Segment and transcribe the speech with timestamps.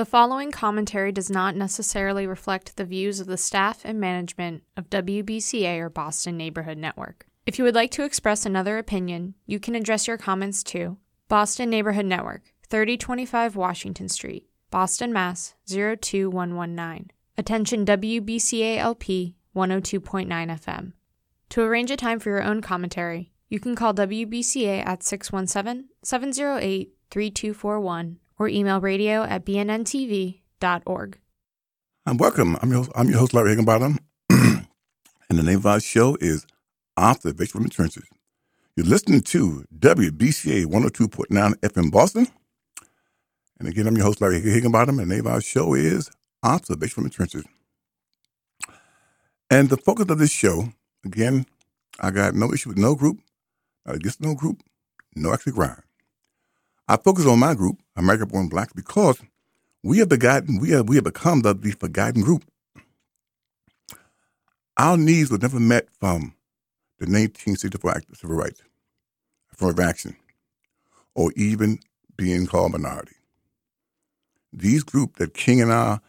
[0.00, 4.88] The following commentary does not necessarily reflect the views of the staff and management of
[4.88, 7.26] WBCA or Boston Neighborhood Network.
[7.44, 10.96] If you would like to express another opinion, you can address your comments to
[11.28, 15.54] Boston Neighborhood Network, 3025 Washington Street, Boston, Mass.
[15.66, 17.10] 02119.
[17.36, 20.92] Attention WBCA LP 102.9 FM.
[21.50, 26.94] To arrange a time for your own commentary, you can call WBCA at 617 708
[27.10, 31.18] 3241 or email radio at bnntv.org.
[32.06, 32.56] And welcome.
[32.62, 33.98] I'm your, I'm your host, Larry Higginbottom.
[34.30, 34.66] and
[35.28, 36.46] the name of our show is
[36.96, 38.04] "Off the Observation from the Trenches.
[38.74, 42.26] You're listening to WBCA 102.9 FM Boston.
[43.58, 46.10] And again, I'm your host, Larry Higginbottom, and the name of our show is
[46.42, 47.44] "Off the Observation from the Trenches.
[49.50, 50.72] And the focus of this show,
[51.04, 51.44] again,
[52.00, 53.18] I got no issue with no group,
[53.84, 54.62] against no group,
[55.14, 55.82] no extra grind.
[56.90, 59.22] I focus on my group, American Born Blacks, because
[59.84, 62.44] we have begotten, we have we have become the, the forgotten group.
[64.76, 66.34] Our needs were never met from
[66.98, 68.62] the 1964 Act of Civil Rights,
[69.52, 70.16] affirmative action,
[71.14, 71.78] or even
[72.16, 73.14] being called minority.
[74.52, 76.00] These groups that King and our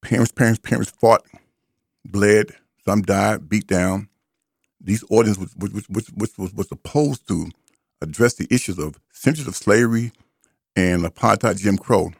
[0.00, 1.26] parents, parents, parents fought,
[2.06, 2.52] bled,
[2.86, 4.08] some died, beat down.
[4.80, 5.28] These which,
[5.90, 7.50] which was, was supposed to
[8.00, 10.12] address the issues of centuries of slavery
[10.76, 12.12] and apartheid Jim Crow,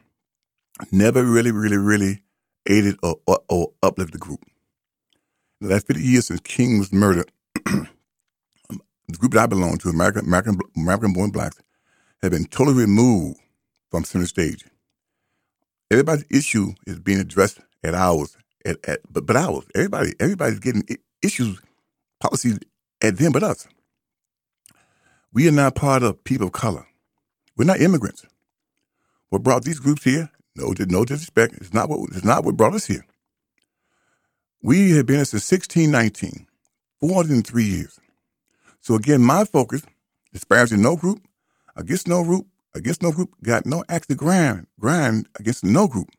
[0.91, 2.23] never really, really, really
[2.67, 4.41] aided or, or, or uplifted the group.
[5.61, 7.31] In the last 50 years since King was murdered,
[7.65, 7.87] the
[9.17, 11.61] group that I belong to, American, American, American born blacks,
[12.21, 13.39] have been totally removed
[13.89, 14.65] from center stage.
[15.91, 19.65] Everybody's issue is being addressed at ours, at, at but, but ours.
[19.73, 20.83] Everybody, everybody's getting
[21.23, 21.59] issues,
[22.19, 22.59] policies
[23.01, 23.67] at them, but us.
[25.31, 26.87] We are not part of people of color.
[27.55, 28.25] We're not immigrants.
[29.29, 30.29] What brought these groups here?
[30.55, 31.55] No, no disrespect.
[31.57, 33.05] It's not what it's not what brought us here.
[34.61, 36.47] We have been here since 1619,
[36.99, 37.99] 403 years.
[38.81, 39.83] So again, my focus,
[40.33, 41.21] disparaging no group,
[41.75, 46.09] against no group, against no group, got no actually grind, grind against no group.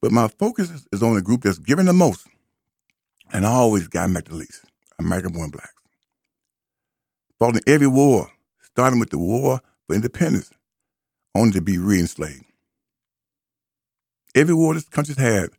[0.00, 2.26] But my focus is on the group that's given the most,
[3.32, 4.64] and I always got back the least.
[4.98, 5.81] American born blacks.
[7.42, 8.30] Fought in every war,
[8.62, 10.52] starting with the war for independence,
[11.34, 12.44] only to be re-enslaved.
[14.32, 15.50] Every war this country's had,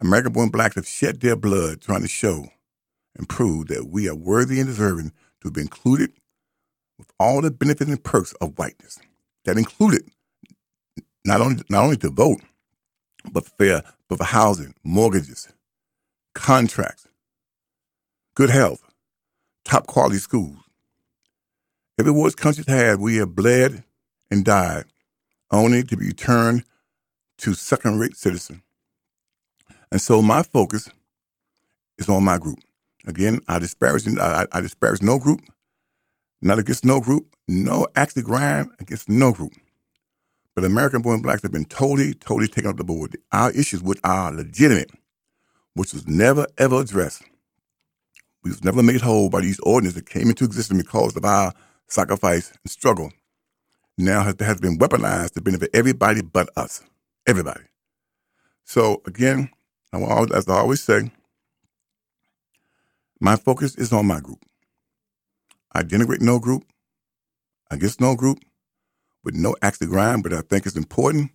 [0.00, 2.48] American born blacks have shed their blood trying to show
[3.14, 6.10] and prove that we are worthy and deserving to be included
[6.98, 8.98] with all the benefits and perks of whiteness.
[9.44, 10.04] That included
[11.26, 12.40] not only not only to vote,
[13.30, 15.52] but for but for housing, mortgages,
[16.34, 17.06] contracts,
[18.34, 18.80] good health,
[19.66, 20.56] top quality schools.
[22.00, 23.84] Every war this country's had, we have bled
[24.30, 24.84] and died,
[25.50, 26.64] only to be returned
[27.36, 28.62] to second-rate citizens.
[29.92, 30.88] And so my focus
[31.98, 32.58] is on my group.
[33.06, 35.42] Again, I disparage I, I disparage no group,
[36.40, 39.52] not against no group, no actually grind against no group.
[40.54, 43.18] But American born blacks have been totally, totally taken off the board.
[43.30, 44.90] Our issues which are legitimate,
[45.74, 47.24] which was never ever addressed.
[48.42, 51.52] We was never made whole by these ordinances that came into existence because of our
[51.90, 53.12] sacrifice and struggle.
[53.98, 56.82] Now has, has been weaponized to benefit everybody but us.
[57.26, 57.60] Everybody.
[58.64, 59.50] So again,
[59.92, 61.10] as I always say,
[63.20, 64.38] my focus is on my group.
[65.72, 66.64] I denigrate no group.
[67.70, 68.38] I guess no group
[69.22, 71.30] with no axe to grind, but I think it's important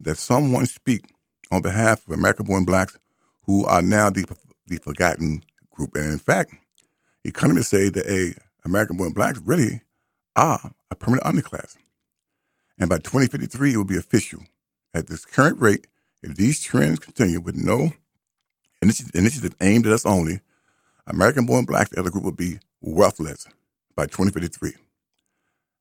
[0.00, 1.04] that someone speak
[1.50, 2.98] on behalf of American born blacks
[3.44, 4.24] who are now the,
[4.66, 5.94] the forgotten group.
[5.94, 6.54] And in fact,
[7.24, 8.34] economists say that a
[8.64, 9.82] American born blacks really
[10.36, 11.76] are a permanent underclass.
[12.78, 14.40] And by 2053, it will be official.
[14.94, 15.86] At this current rate,
[16.22, 17.92] if these trends continue with no
[18.82, 20.40] initiative, aimed at us only,
[21.06, 23.46] American born blacks as a group will be wealthless
[23.96, 24.70] by 2053.
[24.70, 24.78] And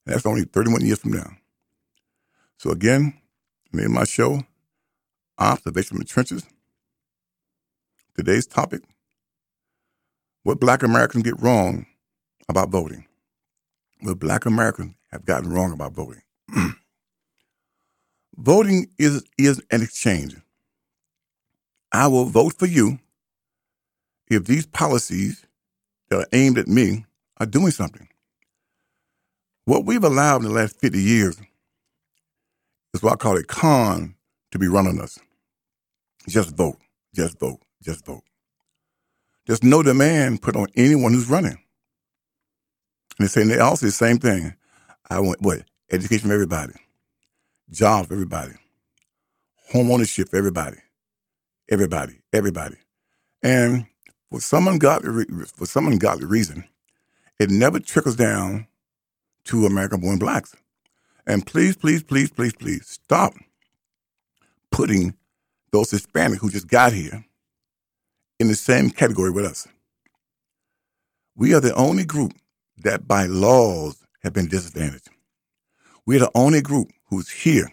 [0.05, 1.31] that's only 31 years from now.
[2.57, 3.13] So again,
[3.71, 4.43] name my show,
[5.37, 6.43] Observation from the Trenches.
[8.15, 8.81] Today's topic,
[10.43, 11.85] what black Americans get wrong
[12.49, 13.05] about voting.
[14.01, 16.21] What black Americans have gotten wrong about voting.
[18.37, 20.35] voting is, is an exchange.
[21.91, 22.99] I will vote for you
[24.29, 25.45] if these policies
[26.09, 27.05] that are aimed at me
[27.37, 28.07] are doing something.
[29.65, 31.37] What we've allowed in the last 50 years
[32.93, 34.15] is what I call a con
[34.51, 35.19] to be running us.
[36.27, 36.77] Just vote,
[37.15, 38.23] just vote, just vote.
[39.45, 41.57] There's no demand put on anyone who's running.
[43.19, 44.55] And they say also say the same thing.
[45.09, 45.63] I want what?
[45.91, 46.73] Education for everybody,
[47.71, 48.53] jobs for everybody,
[49.71, 50.77] home ownership for everybody,
[51.69, 52.77] everybody, everybody.
[53.43, 53.87] And
[54.31, 55.25] for some ungodly,
[55.55, 56.63] for some ungodly reason,
[57.39, 58.67] it never trickles down
[59.45, 60.55] to American-born blacks.
[61.25, 63.33] And please, please, please, please, please stop
[64.71, 65.15] putting
[65.71, 67.25] those Hispanic who just got here
[68.39, 69.67] in the same category with us.
[71.35, 72.33] We are the only group
[72.83, 75.09] that by laws have been disadvantaged.
[76.05, 77.71] We are the only group who's here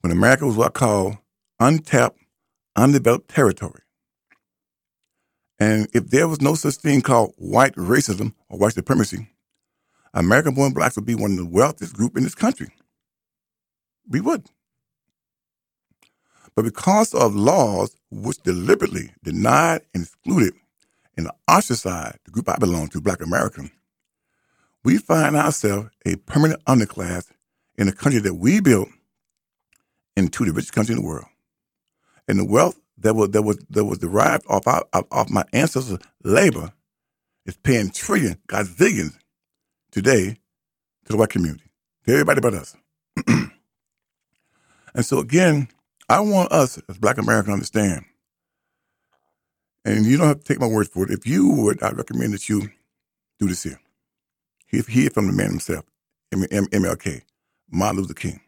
[0.00, 1.18] when America was what I call
[1.60, 2.18] untapped,
[2.76, 3.82] undeveloped territory.
[5.58, 9.28] And if there was no such thing called white racism or white supremacy,
[10.14, 12.70] American born blacks would be one of the wealthiest group in this country.
[14.08, 14.46] We would.
[16.54, 20.54] But because of laws which deliberately denied and excluded
[21.18, 23.70] and ostracized the group I belong to, Black American,
[24.84, 27.26] we find ourselves a permanent underclass
[27.76, 28.88] in a country that we built
[30.16, 31.26] into the richest country in the world.
[32.28, 35.98] And the wealth that was that was that was derived off our, off my ancestors'
[36.22, 36.72] labor
[37.46, 39.18] is paying trillions, gazillions
[39.90, 40.36] today
[41.04, 41.64] to the white community,
[42.06, 42.76] to everybody but us.
[43.26, 43.50] and
[45.02, 45.68] so again,
[46.08, 48.04] I want us as black Americans to understand,
[49.88, 51.10] and you don't have to take my word for it.
[51.10, 52.68] If you would, I recommend that you
[53.38, 53.80] do this here.
[54.66, 55.84] Hear, hear from the man himself,
[56.32, 57.22] MLK,
[57.70, 58.40] Martin Luther King.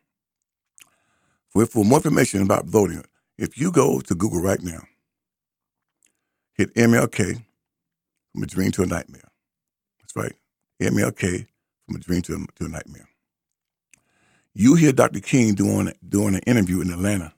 [1.49, 3.05] For, for more information about voting,
[3.39, 4.83] if you go to Google right now,
[6.55, 7.43] hit MLK
[8.33, 9.31] from a dream to a nightmare.
[10.01, 10.35] That's right,
[10.83, 11.47] MLK
[11.87, 13.09] from a dream to a, to a nightmare.
[14.53, 15.21] You hear Dr.
[15.21, 17.33] King doing doing an interview in Atlanta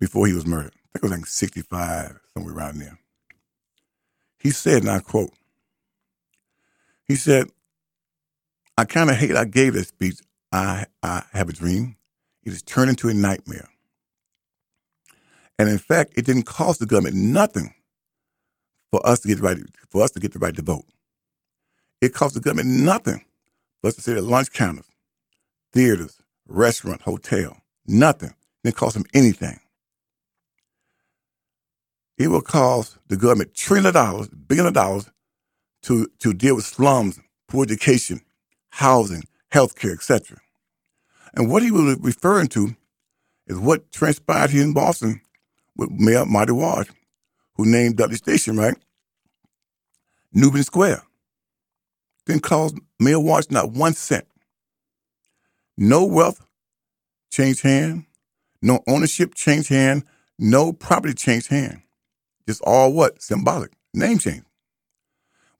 [0.00, 0.74] before he was murdered.
[0.94, 2.98] I think it was like 65, somewhere around there.
[4.38, 5.32] He said, and I quote,
[7.06, 7.48] he said,
[8.78, 10.20] I kind of hate I gave that speech.
[10.52, 11.96] I, I have a dream.
[12.44, 13.68] It has turned into a nightmare.
[15.58, 17.74] And in fact, it didn't cost the government nothing
[18.90, 19.58] for us to get the right
[19.90, 20.86] for us to get the right to vote.
[22.00, 23.24] It cost the government nothing
[23.80, 24.86] for us to sit at lunch counters,
[25.72, 26.18] theaters,
[26.48, 28.30] restaurant, hotel, nothing.
[28.30, 29.60] It didn't cost them anything
[32.16, 35.10] it will cost the government trillion dollars, billion dollars
[35.82, 37.18] to, to deal with slums,
[37.48, 38.20] poor education,
[38.70, 40.38] housing, health care, etc.
[41.34, 42.76] And what he was referring to
[43.46, 45.20] is what transpired here in Boston
[45.76, 46.88] with Mayor Marty Walsh,
[47.56, 48.76] who named Dudley Station, right?
[50.32, 51.02] Nubian Square.
[52.26, 54.26] Didn't cost Mayor Walsh not one cent.
[55.76, 56.44] No wealth
[57.30, 58.06] changed hand,
[58.62, 60.04] no ownership changed hand,
[60.38, 61.82] no property changed hand.
[62.46, 63.22] Just all what?
[63.22, 63.72] Symbolic.
[63.92, 64.42] Name change.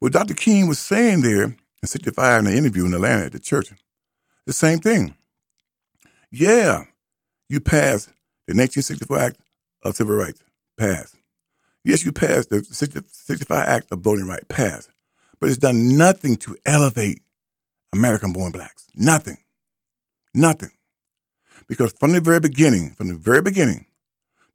[0.00, 0.34] What Dr.
[0.34, 3.72] King was saying there in 65 in the interview in Atlanta at the church,
[4.46, 5.14] the same thing.
[6.30, 6.84] Yeah,
[7.48, 8.08] you passed
[8.46, 9.36] the 1964 Act
[9.82, 10.42] of Civil Rights.
[10.76, 11.14] Passed.
[11.84, 14.46] Yes, you passed the 65 Act of Voting Rights.
[14.48, 14.90] Passed.
[15.40, 17.22] But it's done nothing to elevate
[17.92, 18.86] American born blacks.
[18.94, 19.38] Nothing.
[20.34, 20.70] Nothing.
[21.68, 23.86] Because from the very beginning, from the very beginning,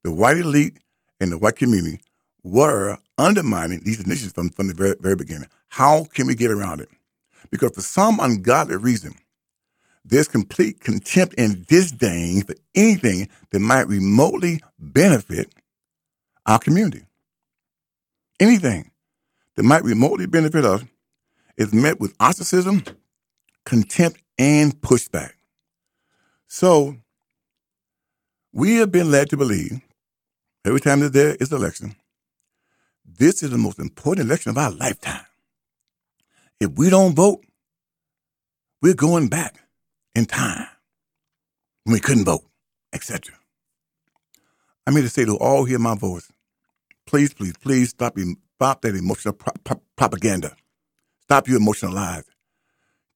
[0.03, 0.77] the white elite
[1.19, 2.01] and the white community
[2.43, 5.49] were undermining these initiatives from, from the very, very beginning.
[5.69, 6.89] How can we get around it?
[7.51, 9.13] Because for some ungodly reason,
[10.05, 15.53] there's complete contempt and disdain for anything that might remotely benefit
[16.45, 17.03] our community.
[18.39, 18.91] Anything
[19.55, 20.83] that might remotely benefit us
[21.57, 22.83] is met with ostracism,
[23.65, 25.31] contempt, and pushback.
[26.47, 26.95] So,
[28.53, 29.81] we have been led to believe
[30.65, 31.95] every time that there is an election
[33.19, 35.25] this is the most important election of our lifetime.
[36.59, 37.43] If we don't vote,
[38.81, 39.55] we're going back
[40.15, 40.67] in time
[41.83, 42.45] when we couldn't vote,
[42.93, 43.35] etc.
[44.87, 46.31] I'm here to say to all hear my voice,
[47.07, 48.17] please, please, please stop,
[48.55, 50.55] stop that emotional pro- pro- propaganda.
[51.23, 52.23] Stop your emotional lies.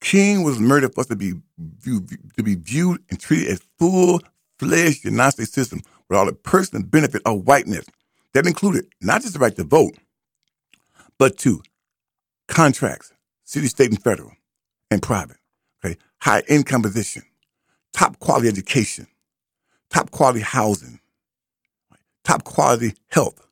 [0.02, 1.34] King was murdered for us to be
[1.86, 7.22] to be viewed and treated as full-fledged United States citizen with all the personal benefit
[7.26, 7.86] of whiteness.
[8.34, 9.96] That included not just the right to vote,
[11.18, 11.62] but to
[12.48, 13.14] contracts,
[13.44, 14.32] city, state, and federal,
[14.90, 15.38] and private.
[15.84, 17.24] Okay, high income position,
[17.94, 19.08] top quality education,
[19.90, 21.00] top quality housing,
[22.24, 23.48] top quality health.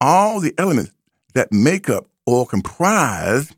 [0.00, 0.92] All the elements
[1.34, 3.52] that make up or comprise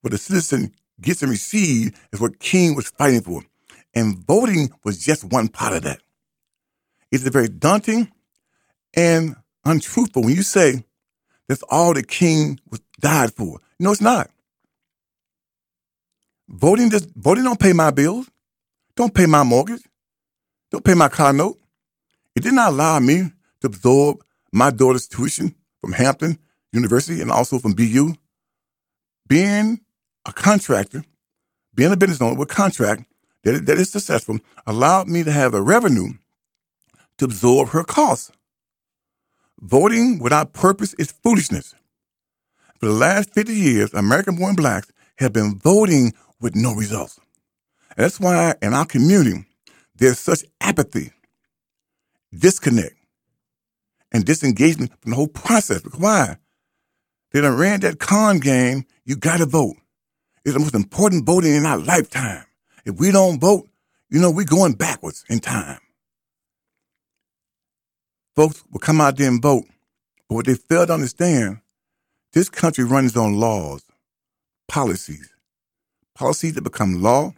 [0.00, 3.42] what a citizen gets and receives is what King was fighting for.
[3.94, 6.00] And voting was just one part of that.
[7.10, 8.12] It's a very daunting
[8.96, 10.84] and untruthful when you say
[11.48, 13.60] that's all the king was died for.
[13.78, 14.30] No, it's not.
[16.48, 18.30] Voting just voting don't pay my bills.
[18.96, 19.82] Don't pay my mortgage.
[20.70, 21.58] Don't pay my car note.
[22.34, 26.38] It did not allow me to absorb my daughter's tuition from Hampton
[26.72, 28.14] University and also from BU.
[29.28, 29.80] Being
[30.24, 31.04] a contractor,
[31.74, 33.04] being a business owner with contract
[33.44, 36.14] that, that is successful, allowed me to have a revenue
[37.18, 38.30] to absorb her costs.
[39.60, 41.74] Voting without purpose is foolishness.
[42.78, 47.18] For the last 50 years, American born blacks have been voting with no results.
[47.96, 49.46] And that's why in our community,
[49.94, 51.12] there's such apathy,
[52.38, 52.94] disconnect,
[54.12, 55.82] and disengagement from the whole process.
[55.96, 56.36] Why?
[57.32, 59.76] They done ran that con game, you gotta vote.
[60.44, 62.44] It's the most important voting in our lifetime.
[62.84, 63.68] If we don't vote,
[64.10, 65.80] you know, we're going backwards in time.
[68.36, 69.64] Folks will come out there and vote,
[70.28, 71.60] but what they fail to understand,
[72.34, 73.82] this country runs on laws,
[74.68, 75.30] policies,
[76.14, 77.32] policies that become law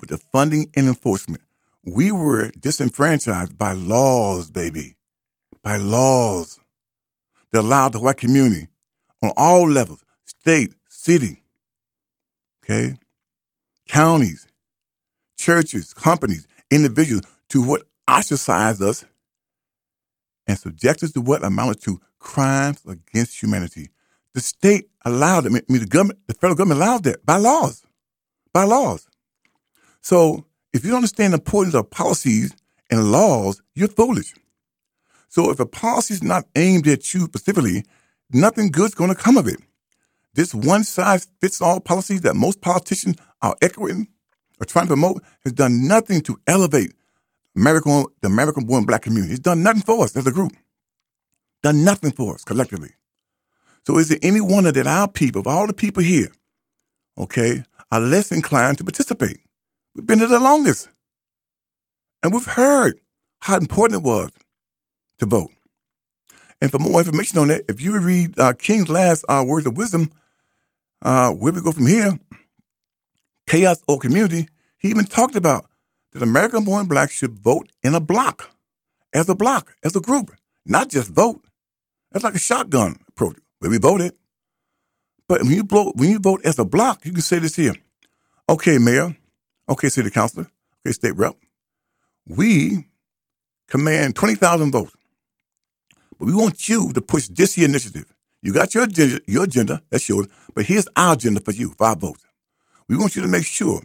[0.00, 1.42] with the funding and enforcement.
[1.84, 4.96] We were disenfranchised by laws, baby,
[5.62, 6.58] by laws
[7.52, 8.66] that allowed the white community
[9.22, 11.40] on all levels, state, city,
[12.64, 12.96] okay,
[13.86, 14.48] counties,
[15.38, 19.04] churches, companies, individuals to what ostracized us
[20.46, 23.90] and subjected to what amounted to crimes against humanity.
[24.34, 25.52] The state allowed it.
[25.52, 27.84] I mean, the government, the federal government allowed that by laws,
[28.52, 29.06] by laws.
[30.00, 32.54] So if you don't understand the importance of policies
[32.90, 34.34] and laws, you're foolish.
[35.28, 37.84] So if a policy is not aimed at you specifically,
[38.30, 39.56] nothing good's going to come of it.
[40.34, 44.08] This one size fits all policy that most politicians are echoing
[44.60, 46.92] or trying to promote has done nothing to elevate
[47.56, 49.34] American, the American born black community.
[49.34, 50.52] It's done nothing for us as a group.
[51.62, 52.90] Done nothing for us collectively.
[53.86, 56.32] So is there any wonder that our people, of all the people here,
[57.18, 59.38] okay, are less inclined to participate?
[59.94, 60.88] We've been here the longest.
[62.22, 62.98] And we've heard
[63.40, 64.30] how important it was
[65.18, 65.50] to vote.
[66.60, 69.76] And for more information on that, if you read uh, King's last uh, words of
[69.76, 70.10] wisdom,
[71.02, 72.18] uh, where we go from here,
[73.46, 75.66] chaos or community, he even talked about
[76.14, 78.50] that American born blacks should vote in a block,
[79.12, 80.30] as a block, as a group,
[80.64, 81.44] not just vote.
[82.12, 84.14] That's like a shotgun approach, where we voted.
[85.28, 87.74] But when you, vote, when you vote as a block, you can say this here.
[88.48, 89.16] Okay, mayor.
[89.68, 90.46] Okay, city councilor.
[90.86, 91.34] Okay, state rep.
[92.26, 92.86] We
[93.68, 94.94] command 20,000 votes.
[96.18, 98.04] But we want you to push this initiative.
[98.42, 101.98] You got your agenda, your agenda, that's yours, but here's our agenda for you, five
[101.98, 102.22] votes.
[102.88, 103.80] We want you to make sure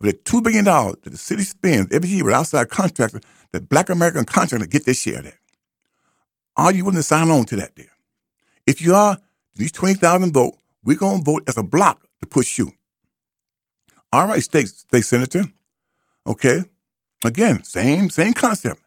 [0.00, 3.22] that $2 billion that the city spends every year with outside contractors,
[3.52, 5.38] that black American contractors get their share of that.
[6.56, 7.86] Are you willing to sign on to that there?
[8.66, 9.18] If you are,
[9.54, 12.72] these 20,000 vote, we're going to vote as a block to push you.
[14.12, 15.44] All right, state, state senator.
[16.26, 16.62] Okay.
[17.24, 18.80] Again, same, same concept.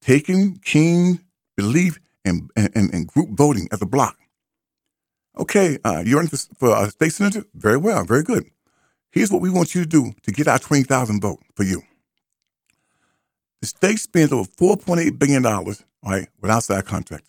[0.00, 1.20] Taking King
[1.56, 4.16] belief in, in, in group voting as a block.
[5.36, 7.44] Okay, uh, you're running for, for a state senator?
[7.54, 8.44] Very well, very good.
[9.14, 11.82] Here's what we want you to do to get our 20,000 vote for you.
[13.60, 17.28] The state spends over $4.8 billion, right, with outside contractors.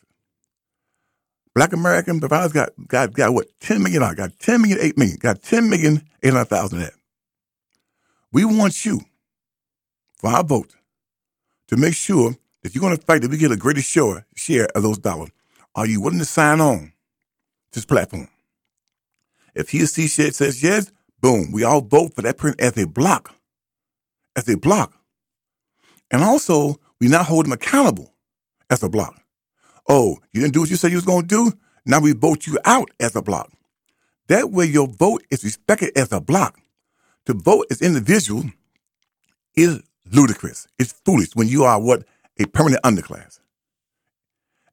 [1.53, 5.43] Black American providers got, got, got what, $10 million, got 10 million, 8 million, got
[5.43, 6.93] 10 million, 800,000 of that.
[8.33, 9.01] We want you,
[10.17, 10.73] for our vote,
[11.67, 14.67] to make sure that you're going to fight that we get a greater share, share
[14.73, 15.29] of those dollars.
[15.75, 16.91] Are you willing to sign on to
[17.73, 18.27] this platform?
[19.53, 22.87] If he or she says yes, boom, we all vote for that person as a
[22.87, 23.35] block,
[24.35, 24.93] as a block.
[26.11, 28.13] And also, we now hold them accountable
[28.69, 29.21] as a block.
[29.87, 31.53] Oh, you didn't do what you said you was going to do?
[31.85, 33.51] Now we vote you out as a block.
[34.27, 36.59] That way your vote is respected as a block.
[37.27, 38.43] To vote as individual
[39.55, 39.81] is
[40.11, 40.67] ludicrous.
[40.79, 42.03] It's foolish when you are what
[42.39, 43.39] a permanent underclass.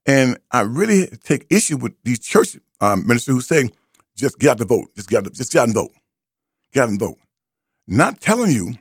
[0.05, 3.69] And I really take issue with these church um, ministers who say,
[4.15, 5.91] just get out the vote, just get out, just get out and vote,
[6.77, 7.17] out and vote.
[7.87, 8.75] Not telling you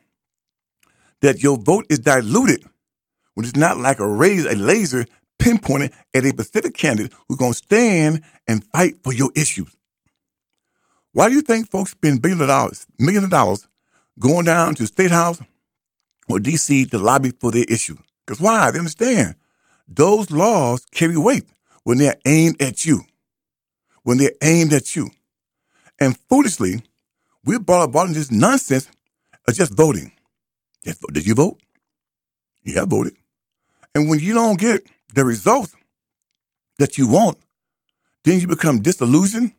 [1.20, 2.64] that your vote is diluted
[3.34, 5.06] when it's not like a razor, a laser
[5.38, 9.74] pinpointed at a specific candidate who's going to stand and fight for your issues.
[11.12, 13.68] Why do you think folks spend billions of dollars, millions of dollars
[14.18, 15.40] going down to State House
[16.28, 16.86] or D.C.
[16.86, 17.98] to lobby for their issues?
[18.24, 18.70] Because why?
[18.70, 19.34] They understand
[19.88, 21.44] those laws carry weight
[21.84, 23.02] when they're aimed at you.
[24.04, 25.10] When they're aimed at you.
[26.00, 26.82] And foolishly,
[27.44, 28.88] we're brought up on this nonsense
[29.46, 30.12] of just voting.
[31.12, 31.60] Did you vote?
[32.64, 33.16] Yeah, I voted.
[33.94, 35.74] And when you don't get the results
[36.78, 37.38] that you want,
[38.24, 39.52] then you become disillusioned,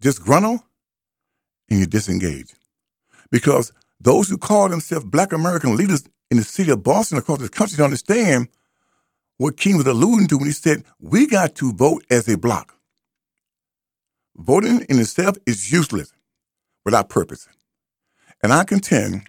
[0.00, 0.60] disgruntled,
[1.68, 2.54] and you disengage.
[3.30, 7.48] Because those who call themselves black American leaders in the city of Boston across the
[7.48, 8.48] country to understand
[9.38, 12.74] what King was alluding to when he said, we got to vote as a block.
[14.36, 16.12] Voting in itself is useless
[16.84, 17.48] without purpose.
[18.42, 19.28] And I contend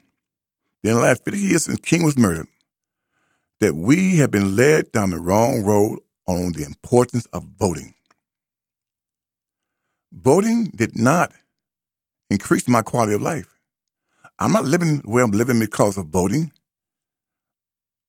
[0.83, 2.47] that in the last 50 years since King was murdered,
[3.59, 7.93] that we have been led down the wrong road on the importance of voting.
[10.11, 11.31] Voting did not
[12.29, 13.47] increase my quality of life.
[14.39, 16.51] I'm not living where I'm living because of voting.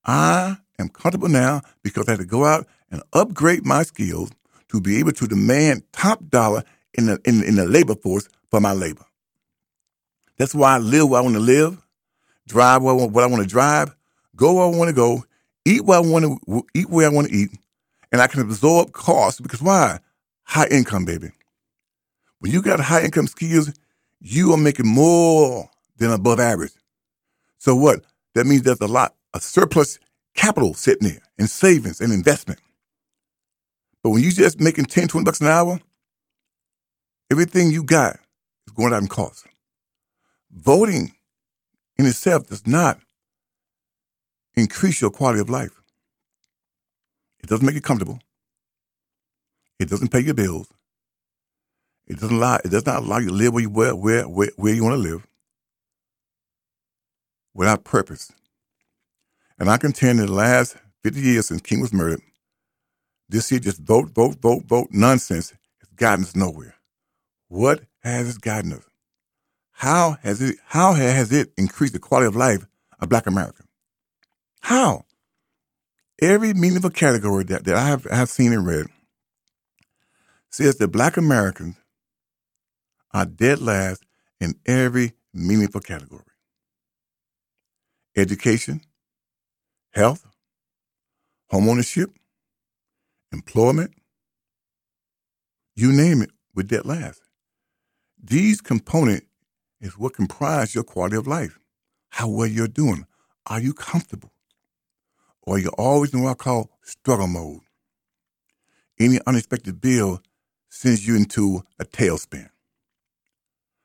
[0.05, 4.31] I am comfortable now because I had to go out and upgrade my skills
[4.69, 6.63] to be able to demand top dollar
[6.95, 9.05] in the, in, in the labor force for my labor.
[10.37, 11.81] That's why I live where I want to live,
[12.47, 13.95] drive where I want, what I want to drive,
[14.35, 15.23] go where I want to go,
[15.65, 17.51] eat where I want to eat where I want to eat,
[18.11, 19.99] and I can absorb costs because why?
[20.43, 21.31] High income, baby.
[22.39, 23.71] When you got high income skills,
[24.19, 26.73] you are making more than above average.
[27.57, 28.01] So what?
[28.35, 29.99] That means there's a lot, a surplus
[30.33, 32.59] capital sitting there in savings and investment.
[34.01, 35.79] But when you're just making 10, 20 bucks an hour,
[37.31, 38.17] everything you got
[38.67, 39.45] is going out in cost.
[40.53, 41.13] Voting
[41.97, 42.99] in itself does not
[44.55, 45.71] increase your quality of life.
[47.43, 48.19] It doesn't make you comfortable.
[49.79, 50.69] It doesn't pay your bills.
[52.07, 54.49] It doesn't allow, it does not allow you to live where you, where, where, where,
[54.55, 55.25] where you want to live
[57.53, 58.31] without purpose.
[59.59, 62.21] And I contend in the last 50 years since King was murdered,
[63.29, 66.75] this here just vote, vote, vote, vote nonsense has gotten us nowhere.
[67.47, 68.83] What has it gotten us?
[69.73, 72.65] How has it how has it increased the quality of life
[72.99, 73.67] of black Americans?
[74.61, 75.05] How?
[76.21, 78.85] Every meaningful category that, that I have, I have seen and read
[80.49, 81.75] says that black Americans
[83.11, 84.03] are dead last
[84.39, 86.23] in every meaningful category.
[88.15, 88.81] Education,
[89.91, 90.25] health,
[91.51, 92.13] homeownership,
[93.31, 93.93] employment,
[95.75, 97.21] you name it, we're dead last.
[98.23, 99.25] These components
[99.83, 101.59] is what comprise your quality of life.
[102.09, 103.05] How well you're doing.
[103.45, 104.31] Are you comfortable?
[105.41, 107.59] Or you always in what I call struggle mode?
[108.97, 110.21] Any unexpected bill
[110.69, 112.49] sends you into a tailspin.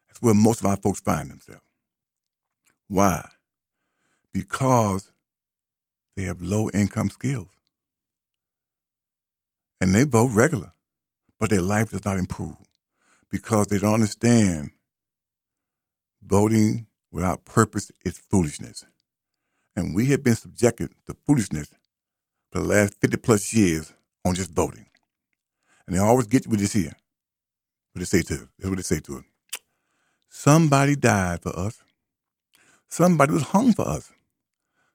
[0.07, 1.63] That's where most of our folks find themselves.
[2.87, 3.29] Why?
[4.33, 5.11] Because
[6.17, 7.49] they have low income skills.
[9.81, 10.73] And they vote regular,
[11.41, 12.57] but their life does not improve
[13.31, 14.71] because they don't understand
[16.23, 18.85] voting without purpose is foolishness.
[19.77, 21.69] And we have been subjected to foolishness
[22.51, 23.93] for the last 50 plus years
[24.25, 24.87] on just voting.
[25.87, 26.93] And they always get with this here.
[27.93, 28.49] What they say to it.
[28.59, 29.25] That's what they say to it.
[30.29, 31.83] Somebody died for us.
[32.89, 34.13] Somebody was hung for us.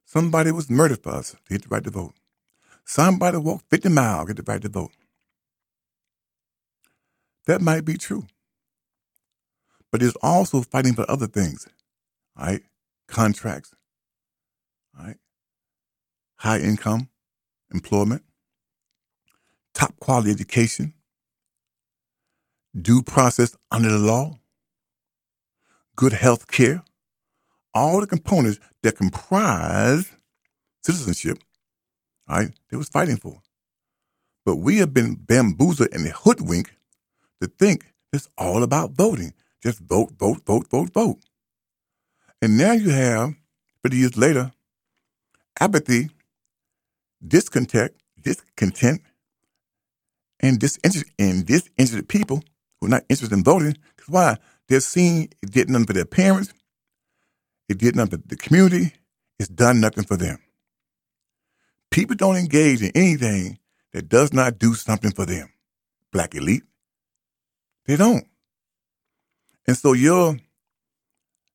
[0.06, 2.14] Somebody was murdered for us to get the right to vote.
[2.86, 4.92] Somebody walked 50 miles to get the right to vote.
[7.48, 8.26] That might be true.
[9.94, 11.68] But it's also fighting for other things,
[12.36, 12.64] right?
[13.08, 13.76] Contracts,
[14.98, 15.18] right?
[16.38, 17.10] High income,
[17.72, 18.24] employment,
[19.76, 20.96] top quality education,
[22.76, 24.40] due process under the law,
[25.96, 26.84] good health care,
[27.76, 30.12] all the components that comprise
[30.84, 31.38] citizenship,
[32.28, 32.50] right?
[32.72, 33.44] They was fighting for.
[34.44, 36.72] But we have been bamboozled and hoodwinked
[37.42, 39.34] to think it's all about voting.
[39.64, 41.20] Just vote, vote, vote, vote, vote.
[42.42, 43.34] And now you have,
[43.82, 44.52] 50 years later,
[45.58, 46.10] apathy,
[47.26, 49.02] discontent, discontent,
[50.42, 52.44] and disinterested, and disinterested people
[52.82, 53.78] who are not interested in voting.
[53.96, 54.38] Because why?
[54.68, 56.54] They're seeing it did nothing for their parents,
[57.70, 58.94] it did nothing for the community,
[59.40, 60.40] it's done nothing for them.
[61.90, 63.60] People don't engage in anything
[63.94, 65.48] that does not do something for them.
[66.12, 66.64] Black elite,
[67.86, 68.26] they don't.
[69.68, 70.38] And so your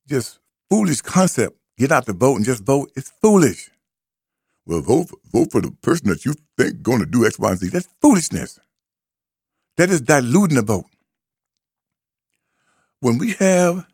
[0.09, 0.39] just
[0.71, 3.71] foolish concept, get out the vote and just vote, it's foolish.
[4.67, 7.59] Well, vote, vote for the person that you think going to do X, Y, and
[7.59, 7.69] Z.
[7.69, 8.59] That's foolishness.
[9.77, 10.87] That is diluting the vote.
[13.01, 13.87] When we have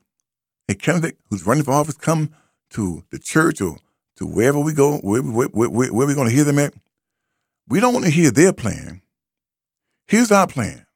[0.68, 2.31] a candidate who's running for office come
[2.70, 3.77] to the church or
[4.16, 6.72] to wherever we go, where, where, where, where we're going to hear them at,
[7.68, 9.03] we don't want to hear their plan.
[10.07, 10.87] Here's our plan.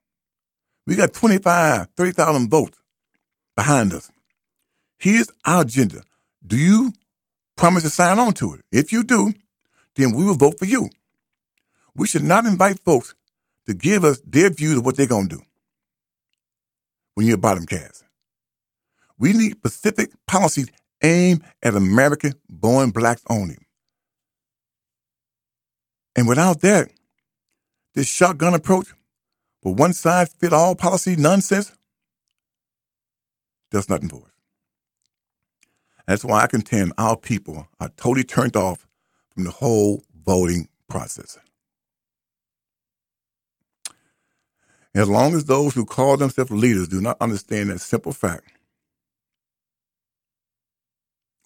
[0.86, 2.77] We got 25, 30,000 votes
[3.58, 4.08] behind us.
[5.00, 6.02] Here's our agenda.
[6.46, 6.92] Do you
[7.56, 8.60] promise to sign on to it?
[8.70, 9.34] If you do,
[9.96, 10.90] then we will vote for you.
[11.96, 13.16] We should not invite folks
[13.66, 15.42] to give us their views of what they're going to do
[17.14, 18.04] when you're bottom caste.
[19.18, 20.70] We need specific policies
[21.02, 23.58] aimed at American born blacks only.
[26.14, 26.92] And without that,
[27.96, 28.86] this shotgun approach
[29.64, 31.72] with one size fit all policy nonsense
[33.70, 34.32] does nothing for us.
[36.06, 38.86] That's why I contend our people are totally turned off
[39.34, 41.38] from the whole voting process.
[44.94, 48.50] As long as those who call themselves leaders do not understand that simple fact,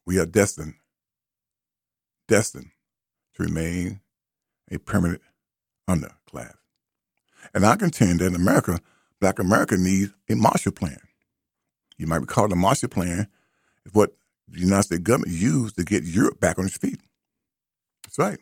[0.06, 0.74] we are destined,
[2.28, 2.70] destined
[3.34, 4.00] to remain
[4.70, 5.22] a permanent
[5.88, 6.54] underclass.
[7.52, 8.80] And I contend that in America,
[9.20, 10.98] black America needs a Marshall Plan.
[12.02, 13.28] You might recall the Marshall Plan
[13.86, 14.10] is what
[14.48, 17.00] the United States government used to get Europe back on its feet.
[18.02, 18.40] That's right.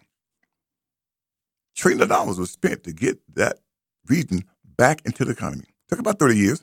[1.76, 3.58] Trillions of dollars was spent to get that
[4.06, 5.66] region back into the economy.
[5.90, 6.62] Took about 30 years.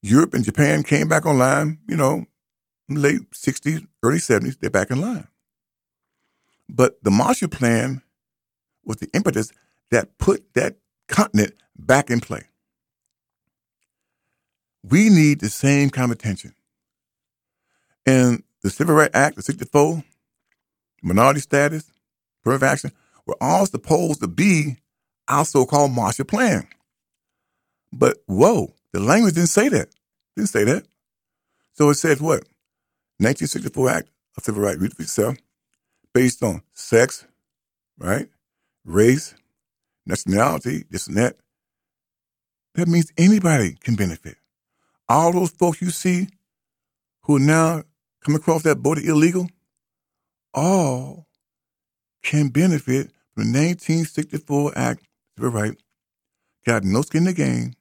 [0.00, 2.26] Europe and Japan came back online, you know,
[2.88, 5.26] late 60s, early 70s, they're back in line.
[6.68, 8.02] But the Marshall Plan
[8.84, 9.50] was the impetus
[9.90, 10.76] that put that
[11.08, 12.44] continent back in play.
[14.82, 16.54] We need the same kind of attention.
[18.06, 20.02] And the Civil Rights Act of 64,
[21.02, 21.90] minority status,
[22.40, 22.92] affirmative action,
[23.26, 24.78] were all supposed to be
[25.28, 26.66] our so-called Marshall Plan.
[27.92, 29.88] But whoa, the language didn't say that.
[30.36, 30.86] Didn't say that.
[31.74, 32.44] So it says what?
[33.18, 35.36] 1964 Act of Civil Rights reads itself
[36.14, 37.26] based on sex,
[37.98, 38.28] right?
[38.84, 39.34] Race,
[40.06, 41.36] nationality, this and that.
[42.74, 44.36] That means anybody can benefit.
[45.08, 46.28] All those folks you see
[47.22, 47.82] who are now
[48.24, 49.48] come across that border illegal,
[50.54, 51.26] all
[52.22, 55.04] can benefit from the 1964 Act
[55.36, 55.76] Civil Right.
[56.66, 57.74] Got no skin in the game.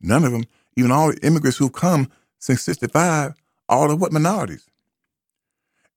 [0.00, 0.44] None of them,
[0.76, 3.34] even all the immigrants who've come since 65,
[3.68, 4.66] all of what minorities.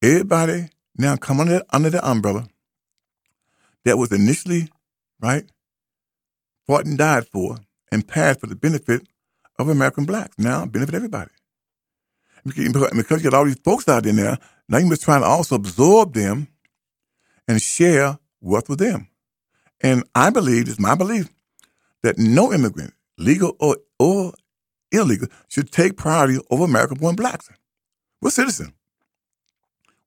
[0.03, 2.47] Everybody now come under, under the umbrella
[3.85, 4.69] that was initially,
[5.19, 5.45] right,
[6.67, 7.57] fought and died for
[7.91, 9.07] and passed for the benefit
[9.59, 10.37] of American blacks.
[10.37, 11.31] Now benefit everybody.
[12.45, 14.37] Because you got all these folks out in there
[14.69, 16.47] now you're trying to also absorb them
[17.47, 19.07] and share wealth with them.
[19.81, 21.29] And I believe, it's my belief,
[22.03, 24.33] that no immigrant, legal or, or
[24.91, 27.49] illegal, should take priority over American born blacks.
[28.21, 28.71] We're citizens.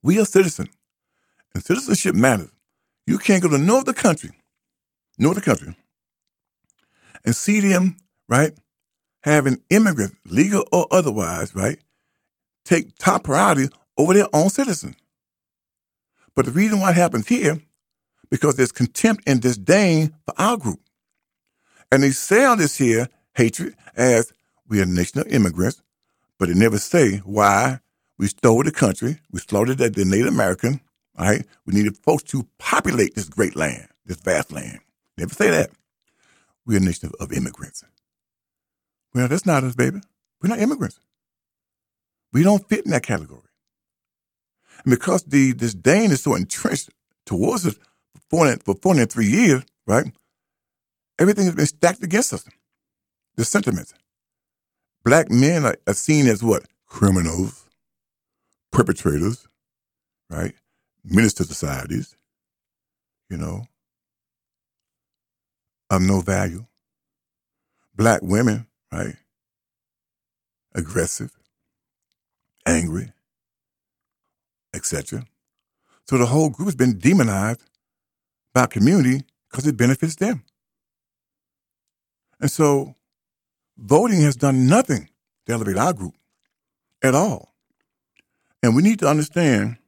[0.03, 0.69] We are citizens.
[1.55, 2.51] And citizenship matters.
[3.07, 4.31] You can't go to no other country,
[5.19, 5.75] no other country,
[7.25, 7.97] and see them,
[8.29, 8.53] right,
[9.23, 11.79] having immigrants, legal or otherwise, right,
[12.65, 14.97] take top priority over their own citizens.
[16.35, 17.61] But the reason why it happens here,
[18.31, 20.81] because there's contempt and disdain for our group.
[21.93, 24.33] And they sell this here hatred as
[24.69, 25.83] we are a nation of immigrants,
[26.39, 27.81] but they never say why
[28.19, 30.81] we stole the country, we slaughtered the Native American,
[31.19, 31.45] right?
[31.67, 34.81] We needed folks to populate this great land, this vast land.
[35.19, 35.71] Never say that.
[36.67, 37.83] We're a nation of immigrants.
[39.15, 40.01] Well, that's not us, baby.
[40.41, 41.01] We're not immigrants.
[42.33, 43.43] We don't fit in that category.
[44.85, 46.91] And because the disdain is so entrenched
[47.27, 47.75] towards us
[48.31, 50.07] for 4, for 403 years, right?
[51.19, 52.45] Everything has been stacked against us.
[53.37, 53.95] The sentiments.
[55.05, 56.65] Black men are, are seen as what?
[56.87, 57.67] Criminals,
[58.73, 59.47] perpetrators,
[60.29, 60.55] right?
[61.05, 62.17] Minister societies,
[63.29, 63.65] you know,
[65.91, 66.67] of no value.
[67.95, 69.17] Black women, right?
[70.75, 71.33] Aggressive,
[72.67, 73.13] angry,
[74.75, 75.25] etc.
[76.09, 77.63] So the whole group has been demonized
[78.55, 80.45] by community because it benefits them.
[82.41, 82.95] And so
[83.79, 85.09] voting has done nothing
[85.47, 86.15] to elevate our group
[87.03, 87.55] at all.
[88.63, 89.79] And we need to understand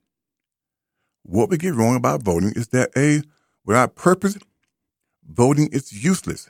[1.23, 3.23] what we get wrong about voting is that A,
[3.65, 4.37] without purpose,
[5.29, 6.49] voting is useless.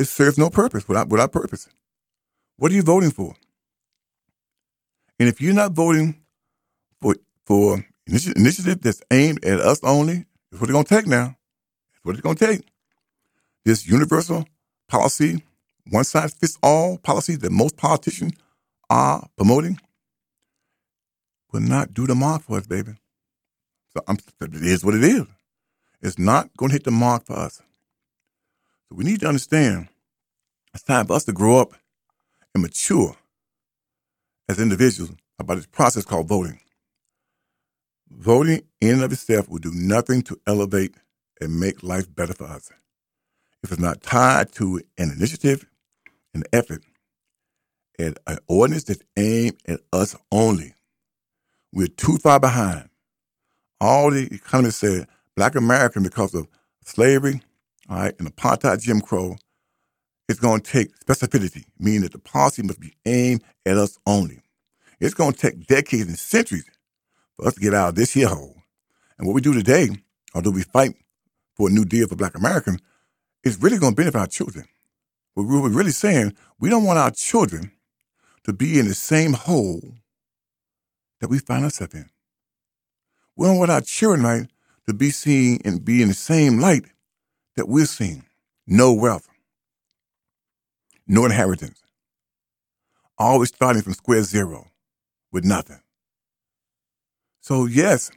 [0.00, 1.68] It serves no purpose without, without purpose.
[2.56, 3.34] What are you voting for?
[5.18, 6.22] And if you're not voting
[7.02, 11.36] for for initiative that's aimed at us only, it's what it's going to take now.
[11.92, 12.62] It's what it's going to take.
[13.66, 14.46] This universal
[14.88, 15.44] policy,
[15.90, 18.32] one size fits all policy that most politicians
[18.88, 19.78] are promoting
[21.52, 22.92] will not do the mark for us, baby.
[23.94, 25.26] So I'm, it is what it is.
[26.00, 27.60] It's not going to hit the mark for us.
[28.90, 29.88] So we need to understand
[30.74, 31.74] it's time for us to grow up
[32.54, 33.16] and mature
[34.48, 36.60] as individuals about this process called voting.
[38.10, 40.96] Voting in and of itself will do nothing to elevate
[41.40, 42.72] and make life better for us
[43.62, 45.66] if it's not tied to an initiative,
[46.34, 46.82] an effort,
[47.98, 50.74] and an ordinance that's aimed at us only.
[51.72, 52.88] we're too far behind.
[53.80, 56.48] All the economists said black American, because of
[56.84, 57.42] slavery,
[57.90, 59.36] all right, and apartheid Jim Crow,
[60.28, 64.40] it's going to take specificity, meaning that the policy must be aimed at us only.
[65.00, 66.70] It's going to take decades and centuries
[67.36, 68.62] for us to get out of this here hole.
[69.18, 69.88] And what we do today,
[70.34, 70.94] although we fight
[71.56, 72.80] for a new deal for black Americans,
[73.42, 74.66] is really going to benefit our children.
[75.34, 77.72] What we're really saying, we don't want our children
[78.44, 79.94] to be in the same hole
[81.20, 82.08] that we find ourselves in.
[83.36, 84.46] We don't want our children, right,
[84.86, 86.84] to be seen and be in the same light
[87.60, 88.24] that we're seeing.
[88.66, 89.28] No wealth,
[91.06, 91.82] no inheritance,
[93.18, 94.68] always starting from square zero
[95.30, 95.80] with nothing.
[97.42, 98.10] So, yes,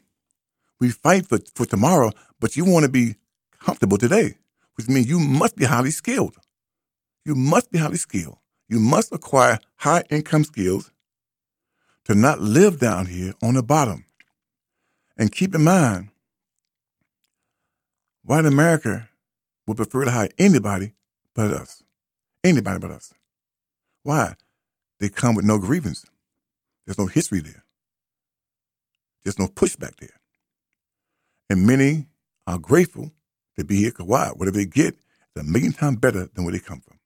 [0.79, 3.15] we fight for, for tomorrow, but you want to be
[3.59, 4.35] comfortable today,
[4.75, 6.37] which means you must be highly skilled.
[7.25, 8.37] You must be highly skilled.
[8.69, 10.89] You must acquire high income skills
[12.05, 14.05] to not live down here on the bottom.
[15.17, 16.11] And keep in mind,
[18.23, 19.09] white America
[19.67, 20.93] would prefer to hire anybody
[21.35, 21.83] but us.
[22.43, 23.13] Anybody but us.
[24.03, 24.35] Why?
[24.99, 26.05] They come with no grievance.
[26.85, 27.63] There's no history there.
[29.23, 30.19] There's no pushback there.
[31.49, 32.07] And many
[32.47, 33.11] are grateful
[33.57, 34.29] to be here because why?
[34.35, 34.95] Whatever they get
[35.35, 36.99] is a million times better than where they come from.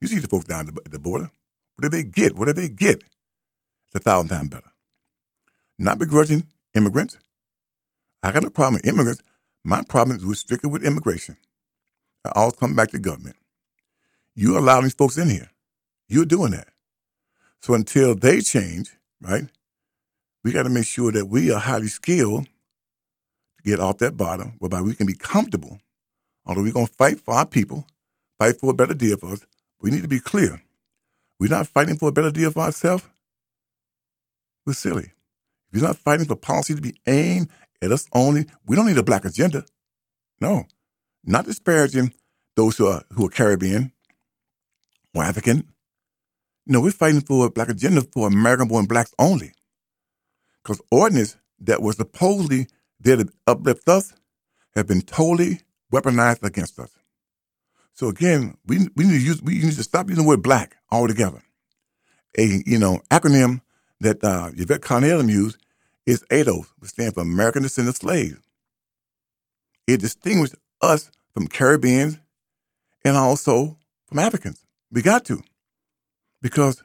[0.00, 1.30] You see the folks down at the border.
[1.76, 4.72] Whatever they get, whatever they get, it's a thousand times better.
[5.78, 7.18] Not begrudging immigrants.
[8.22, 9.22] I got no problem with immigrants.
[9.64, 11.36] My problem is strictly with immigration.
[12.34, 13.36] Always come back to government.
[14.34, 15.50] You allow these folks in here.
[16.08, 16.68] You're doing that.
[17.60, 19.44] So until they change, right,
[20.44, 24.54] we got to make sure that we are highly skilled to get off that bottom,
[24.58, 25.80] whereby we can be comfortable.
[26.44, 27.86] Although we're going to fight for our people,
[28.38, 29.46] fight for a better deal for us,
[29.80, 30.62] we need to be clear.
[31.40, 33.04] We're not fighting for a better deal for ourselves.
[34.64, 35.12] We're silly.
[35.72, 37.48] If you're not fighting for policy to be aimed
[37.82, 39.64] at us only, we don't need a black agenda.
[40.40, 40.66] No,
[41.26, 42.12] not disparaging
[42.54, 43.92] those who are who are Caribbean
[45.14, 45.68] or African.
[46.66, 49.52] No, we're fighting for a black agenda for American-born blacks only.
[50.62, 52.66] Because ordinance that was supposedly
[52.98, 54.12] there to uplift us
[54.74, 55.60] have been totally
[55.92, 56.90] weaponized against us.
[57.92, 60.76] So again, we we need to use we need to stop using the word black
[60.90, 61.42] altogether.
[62.38, 63.60] A you know acronym
[64.00, 65.58] that uh, Yvette Carnell used
[66.04, 68.38] is ADOS, which stands for American Descendant Slaves.
[69.86, 72.18] It distinguished us from Caribbeans
[73.04, 74.64] and also from Africans.
[74.90, 75.42] We got to,
[76.40, 76.82] because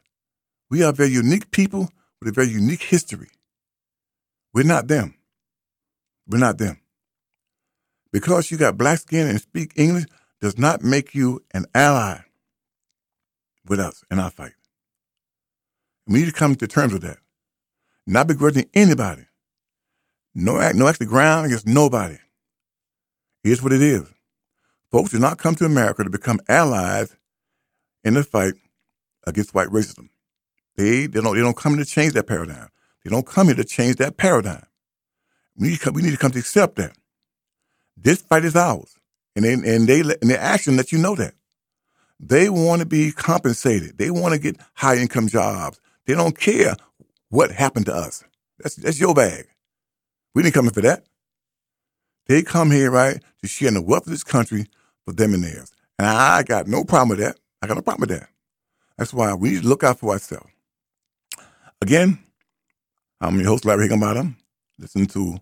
[0.69, 3.29] we are very unique people with a very unique history.
[4.53, 5.15] We're not them.
[6.27, 6.81] We're not them.
[8.11, 10.03] Because you got black skin and speak English
[10.41, 12.17] does not make you an ally
[13.65, 14.51] with us in our fight.
[16.07, 17.19] We need to come to terms with that.
[18.05, 19.27] Not begrudging anybody.
[20.35, 22.17] No no extra ground against nobody.
[23.45, 24.11] Here's what it is.
[24.91, 27.15] Folks do not come to America to become allies
[28.03, 28.55] in the fight
[29.25, 30.09] against white racism.
[30.75, 32.69] They, they, don't, they don't come here to change that paradigm.
[33.03, 34.65] They don't come here to change that paradigm.
[35.55, 36.93] We need, to come, we need to come to accept that.
[37.95, 38.95] This fight is ours.
[39.35, 41.35] And they, and they, and their action let you know that.
[42.19, 43.97] They want to be compensated.
[43.97, 45.79] They want to get high income jobs.
[46.05, 46.75] They don't care
[47.29, 48.23] what happened to us.
[48.59, 49.47] That's, that's your bag.
[50.35, 51.05] We didn't come in for that.
[52.27, 54.67] They come here, right, to share in the wealth of this country
[55.05, 55.71] for them and theirs.
[55.97, 57.37] And I got no problem with that.
[57.61, 58.29] I got no problem with that.
[58.97, 60.49] That's why we need to look out for ourselves.
[61.81, 62.19] Again,
[63.19, 64.37] I'm your host, Larry Higginbottom.
[64.77, 65.39] Listen to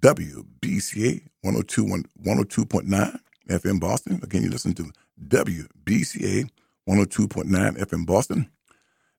[0.00, 3.18] WBCA 102.9
[3.48, 4.20] FM Boston.
[4.22, 4.90] Again, you listen to
[5.28, 6.50] WBCA
[6.88, 8.50] 102.9 FM Boston.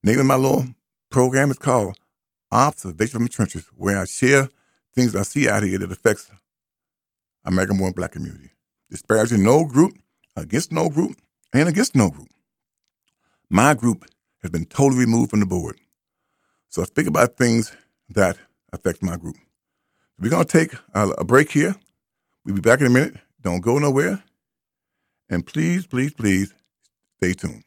[0.04, 0.66] Name of my little
[1.10, 1.98] program is called
[2.52, 4.50] Observation from the Trenches, where I share
[4.94, 6.30] things I see out here that affects
[7.46, 8.52] American born black community.
[8.90, 9.98] Disparaging no group,
[10.36, 11.18] against no group,
[11.54, 12.30] and against no group.
[13.50, 14.06] My group
[14.42, 15.78] has been totally removed from the board.
[16.70, 17.76] So I speak about things
[18.10, 18.38] that
[18.72, 19.36] affect my group.
[20.20, 21.76] We're going to take a break here.
[22.46, 23.16] We'll be back in a minute.
[23.42, 24.24] Don't go nowhere.
[25.30, 26.54] And please, please, please
[27.18, 27.64] stay tuned.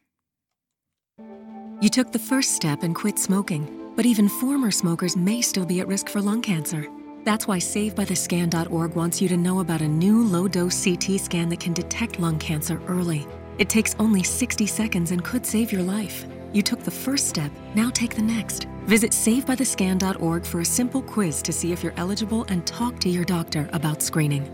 [1.81, 5.81] You took the first step and quit smoking, but even former smokers may still be
[5.81, 6.87] at risk for lung cancer.
[7.25, 11.61] That's why SavedByTheScan.org wants you to know about a new low dose CT scan that
[11.61, 13.27] can detect lung cancer early.
[13.59, 16.25] It takes only 60 seconds and could save your life.
[16.53, 18.65] You took the first step, now take the next.
[18.87, 23.25] Visit SavedByTheScan.org for a simple quiz to see if you're eligible and talk to your
[23.25, 24.45] doctor about screening.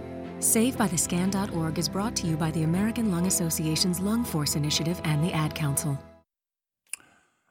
[0.41, 5.33] SavedByTheScan.org is brought to you by the American Lung Association's Lung Force Initiative and the
[5.33, 5.99] Ad Council.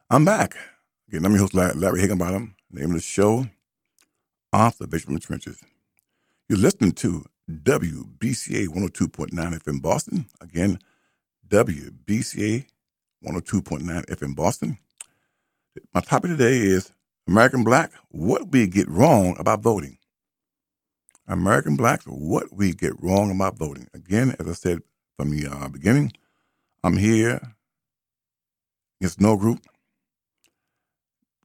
[0.09, 0.55] I'm back.
[1.07, 2.55] Again, I'm your host, Larry Higginbottom.
[2.69, 3.47] Name of the show,
[4.55, 5.61] Observation from the Trenches.
[6.47, 10.27] You're listening to WBCA 102.9 FM Boston.
[10.41, 10.79] Again,
[11.49, 12.65] WBCA
[13.25, 14.77] 102.9 FM Boston.
[15.93, 16.93] My topic today is
[17.27, 19.97] American Black, what we get wrong about voting.
[21.27, 23.87] American blacks, what we get wrong about voting.
[23.93, 24.79] Again, as I said
[25.17, 26.13] from the uh, beginning,
[26.83, 27.41] I'm here
[29.01, 29.59] against no group.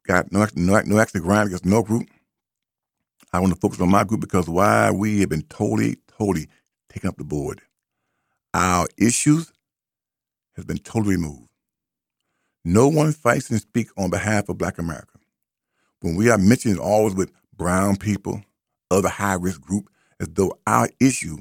[0.06, 2.08] Got no, no, no actually grind against no group.
[3.32, 6.48] I want to focus on my group because why we have been totally, totally
[6.88, 7.60] taken up the board.
[8.54, 9.52] Our issues
[10.56, 11.48] has been totally removed.
[12.64, 15.18] No one fights and speaks on behalf of Black America.
[16.00, 18.42] When we are mentioned always with brown people,
[18.90, 19.90] other high risk group,
[20.20, 21.38] as though our issue,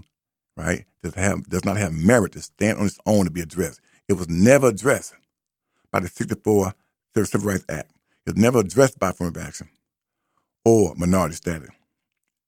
[0.58, 3.82] right, does have does not have merit to stand on its own to be addressed.
[4.10, 5.13] It was never addressed
[5.91, 6.73] by the 64
[7.15, 7.91] Civil Rights Act.
[8.25, 9.69] It was never addressed by affirmative action
[10.65, 11.69] or minority status.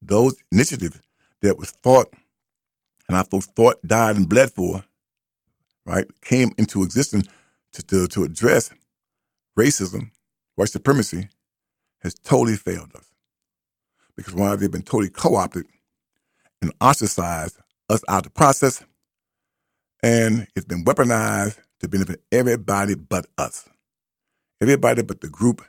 [0.02, 1.00] Those initiatives
[1.42, 2.12] that was fought
[3.08, 4.84] and our folks fought, died, and bled for,
[5.86, 7.28] right, came into existence
[7.72, 8.70] to, to, to address
[9.58, 10.10] racism,
[10.56, 11.28] white supremacy,
[12.00, 13.06] has totally failed us.
[14.16, 15.66] Because while they've been totally co opted
[16.60, 18.84] and ostracized us out of the process,
[20.02, 23.68] and it's been weaponized to benefit everybody but us.
[24.60, 25.62] Everybody but the group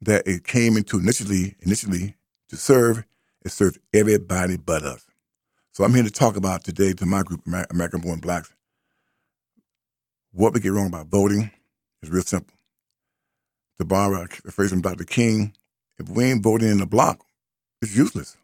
[0.00, 2.14] that it came into initially initially
[2.48, 3.04] to serve,
[3.48, 5.06] it served everybody but us.
[5.72, 8.52] So I'm here to talk about today to my group, American Born Blacks,
[10.32, 11.50] what we get wrong about voting
[12.02, 12.54] is real simple.
[13.78, 15.04] To borrow a phrase from Dr.
[15.04, 15.54] King,
[15.98, 17.24] if we ain't voting in the block,
[17.80, 18.36] it's useless.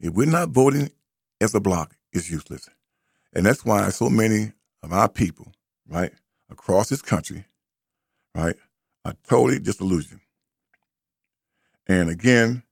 [0.00, 0.90] If we're not voting
[1.40, 2.68] as a block, it's useless.
[3.32, 5.52] And that's why so many of our people,
[5.88, 6.12] right,
[6.50, 7.44] across this country,
[8.34, 8.56] right,
[9.04, 10.22] are totally disillusioned.
[11.86, 12.64] And again,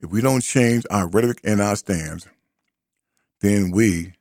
[0.00, 2.26] if we don't change our rhetoric and our stands,
[3.40, 4.14] then we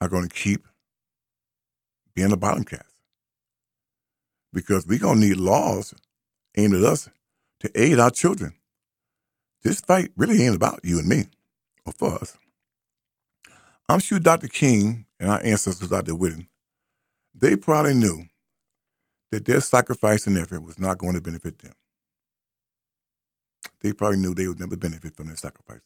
[0.00, 0.66] are going to keep
[2.14, 2.82] being the bottom caste.
[4.52, 5.94] Because we're going to need laws
[6.56, 7.08] aimed at us
[7.60, 8.54] to aid our children.
[9.62, 11.24] This fight really ain't about you and me
[11.84, 12.38] or for us.
[13.88, 14.48] I'm sure Dr.
[14.48, 16.48] King and our ancestors out there with him,
[17.34, 18.24] they probably knew
[19.30, 21.72] that their sacrifice and effort was not going to benefit them.
[23.80, 25.80] They probably knew they would never benefit from their sacrifice.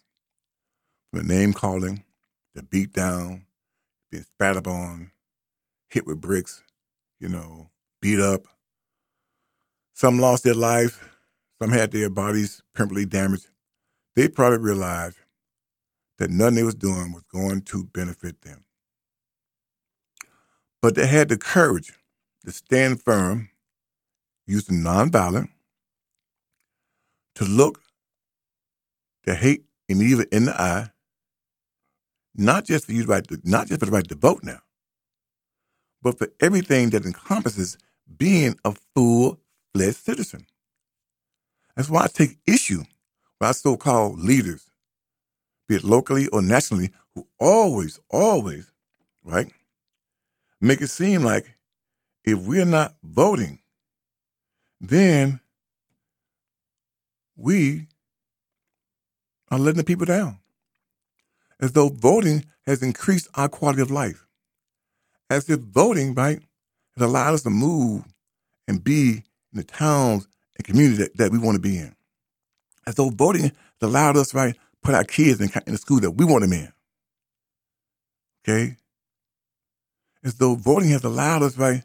[1.11, 2.05] From the name calling,
[2.55, 3.47] the beat down,
[4.11, 5.13] being spat upon,
[5.89, 6.63] hit with bricks,
[7.19, 8.47] you know, beat up.
[9.95, 11.09] Some lost their life.
[11.61, 13.49] Some had their bodies permanently damaged.
[14.17, 15.19] They probably realized
[16.19, 18.65] that nothing they was doing was going to benefit them.
[20.83, 21.93] But they had the courage
[22.45, 23.51] to stand firm,
[24.47, 25.51] using nonviolence,
[27.41, 27.81] to look
[29.25, 30.91] the hate and evil in the eye,
[32.35, 34.59] not just for you right to, not just for the right to vote now,
[36.03, 37.79] but for everything that encompasses
[38.19, 40.47] being a full-fledged citizen.
[41.75, 44.71] That's why I take issue with our so-called leaders,
[45.67, 48.71] be it locally or nationally, who always, always,
[49.25, 49.51] right,
[50.61, 51.57] make it seem like
[52.23, 53.61] if we're not voting,
[54.79, 55.41] then
[57.41, 57.87] we
[59.51, 60.39] are letting the people down
[61.61, 64.27] as though voting has increased our quality of life.
[65.29, 66.41] As if voting, right,
[66.97, 68.05] has allowed us to move
[68.67, 70.27] and be in the towns
[70.57, 71.95] and communities that, that we want to be in.
[72.87, 76.13] As though voting has allowed us, right, put our kids in, in the school that
[76.13, 76.73] we want them in.
[78.43, 78.77] Okay?
[80.25, 81.83] As though voting has allowed us, right,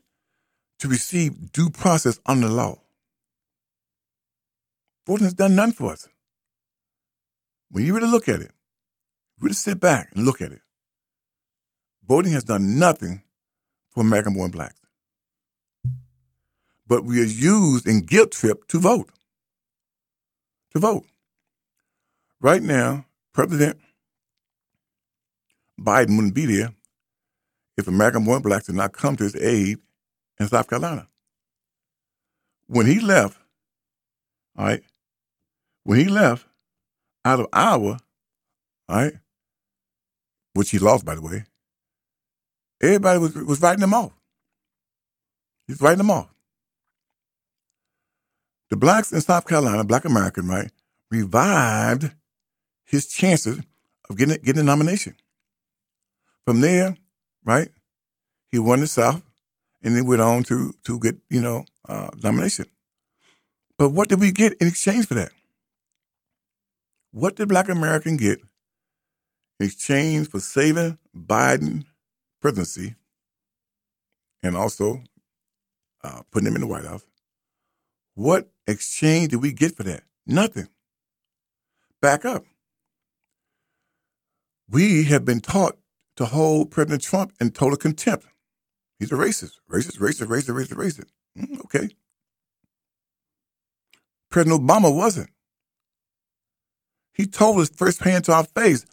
[0.79, 2.79] to receive due process under the law.
[5.07, 6.07] Voting has done nothing for us.
[7.69, 8.51] When you really look at it,
[9.39, 10.61] really sit back and look at it.
[12.07, 13.21] Voting has done nothing
[13.91, 14.79] for American born blacks.
[16.87, 19.09] But we are used in guilt trip to vote.
[20.73, 21.05] To vote.
[22.41, 23.79] Right now, President
[25.79, 26.73] Biden wouldn't be there
[27.77, 29.79] if American born blacks did not come to his aid
[30.39, 31.07] in South Carolina.
[32.67, 33.37] When he left,
[34.57, 34.83] all right,
[35.85, 36.47] when he left
[37.25, 37.99] out of Iowa,
[38.89, 39.15] right,
[40.53, 41.45] which he lost, by the way,
[42.81, 44.13] everybody was, was writing him off.
[45.67, 46.29] He's writing them off.
[48.71, 50.71] The blacks in South Carolina, black American, right,
[51.11, 52.11] revived
[52.85, 53.59] his chances
[54.09, 55.15] of getting, getting a nomination.
[56.45, 56.97] From there,
[57.45, 57.69] right,
[58.51, 59.23] he won the South
[59.83, 62.65] and then went on to, to get, you know, uh, nomination
[63.77, 65.31] But what did we get in exchange for that?
[67.15, 68.41] What did black American get
[69.61, 71.85] in exchange for saving Biden
[72.41, 72.95] presidency
[74.43, 75.01] and also
[76.03, 77.05] uh, putting him in the White House?
[78.15, 80.03] What exchange did we get for that?
[80.27, 80.67] Nothing.
[82.01, 82.43] Back up.
[84.69, 85.77] We have been taught
[86.17, 88.25] to hold President Trump in total contempt.
[88.99, 91.09] He's a racist, racist, racist, racist, racist, racist.
[91.37, 91.95] Mm, okay.
[94.29, 95.29] President Obama wasn't.
[97.15, 98.85] He told us firsthand to our face,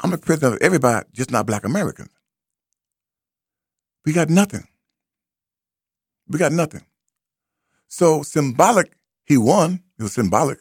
[0.00, 2.10] I'm the president of everybody, just not black Americans.
[4.04, 4.66] We got nothing.
[6.28, 6.84] We got nothing.
[7.88, 8.92] So symbolic,
[9.24, 9.82] he won.
[9.98, 10.58] It was symbolic.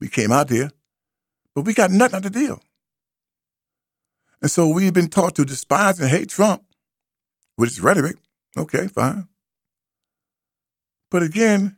[0.00, 0.70] We came out there,
[1.54, 2.60] but we got nothing out of the deal.
[4.42, 6.62] And so we've been taught to despise and hate Trump
[7.56, 8.16] with his rhetoric.
[8.56, 9.28] Okay, fine.
[11.10, 11.76] But again,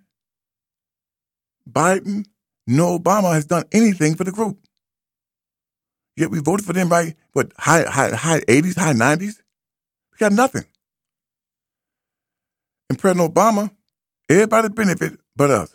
[1.70, 2.26] Biden,
[2.70, 4.58] no Obama has done anything for the group.
[6.16, 9.38] Yet we voted for them by what high high high 80s, high 90s.
[10.12, 10.64] We got nothing.
[12.90, 13.70] And President Obama,
[14.28, 15.74] everybody benefit but us.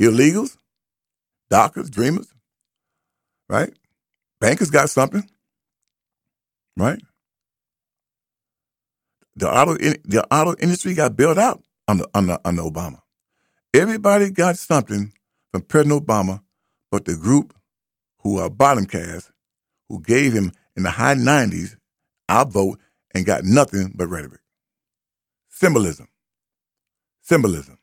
[0.00, 0.56] Illegals,
[1.50, 2.28] doctors, dreamers,
[3.48, 3.72] right?
[4.40, 5.24] Bankers got something
[6.76, 7.00] right?
[9.36, 13.00] The auto the auto industry got built out under under under Obama.
[13.74, 15.12] Everybody got something
[15.52, 16.42] from President Obama,
[16.90, 17.54] but the group
[18.22, 19.30] who are bottom caste,
[19.88, 21.76] who gave him in the high '90s
[22.28, 22.78] our vote
[23.14, 24.40] and got nothing but rhetoric,
[25.48, 26.08] symbolism,
[27.22, 27.78] symbolism.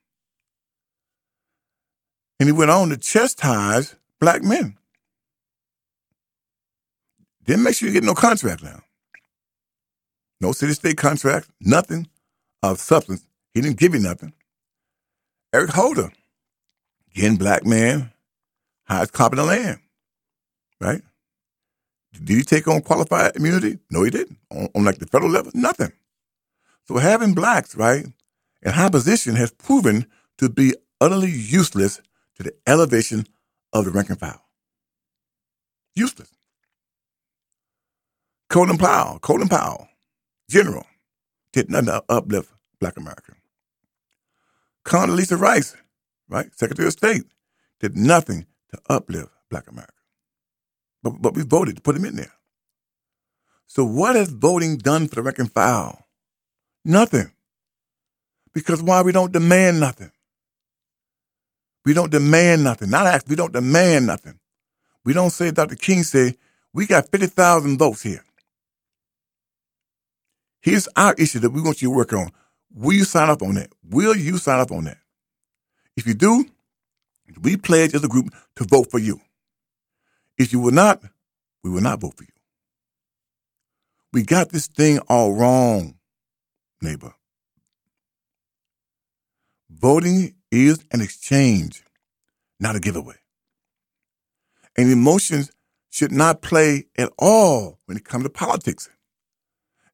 [2.39, 4.77] And he went on to chastise black men.
[7.43, 8.81] Didn't make sure you get no contract now.
[10.39, 12.07] No city state contract, nothing
[12.61, 13.25] of substance.
[13.53, 14.33] He didn't give you nothing.
[15.53, 16.11] Eric Holder,
[17.17, 18.11] again, black man,
[18.85, 19.79] highest cop in the land,
[20.79, 21.01] right?
[22.13, 23.79] Did he take on qualified immunity?
[23.91, 24.37] No, he didn't.
[24.51, 25.91] On, on like the federal level, nothing.
[26.87, 28.05] So having blacks, right,
[28.63, 30.05] in high position has proven
[30.39, 32.01] to be utterly useless
[32.37, 33.25] to the elevation
[33.73, 34.41] of the rank and file.
[35.95, 36.29] Useless.
[38.49, 39.89] Colin Powell, Colin Powell,
[40.49, 40.85] general,
[41.53, 43.33] did nothing to uplift black America.
[44.85, 45.75] Condoleezza Rice,
[46.29, 47.23] right, Secretary of State,
[47.79, 49.93] did nothing to uplift black America.
[51.03, 52.33] But, but we voted to put him in there.
[53.67, 56.05] So what has voting done for the file?
[56.85, 57.31] Nothing.
[58.53, 60.11] Because why we don't demand nothing?
[61.85, 62.89] We don't demand nothing.
[62.89, 64.39] Not ask, we don't demand nothing.
[65.05, 65.75] We don't say, Dr.
[65.75, 66.35] King said,
[66.73, 68.23] we got 50,000 votes here.
[70.61, 72.29] Here's our issue that we want you to work on.
[72.73, 73.71] Will you sign up on that?
[73.89, 74.97] Will you sign up on that?
[75.97, 76.45] If you do,
[77.41, 79.19] we pledge as a group to vote for you.
[80.37, 81.01] If you will not,
[81.63, 82.29] we will not vote for you.
[84.13, 85.95] We got this thing all wrong,
[86.81, 87.13] neighbor.
[89.69, 91.83] Voting is an exchange,
[92.59, 93.15] not a giveaway.
[94.77, 95.51] And emotions
[95.89, 98.89] should not play at all when it comes to politics.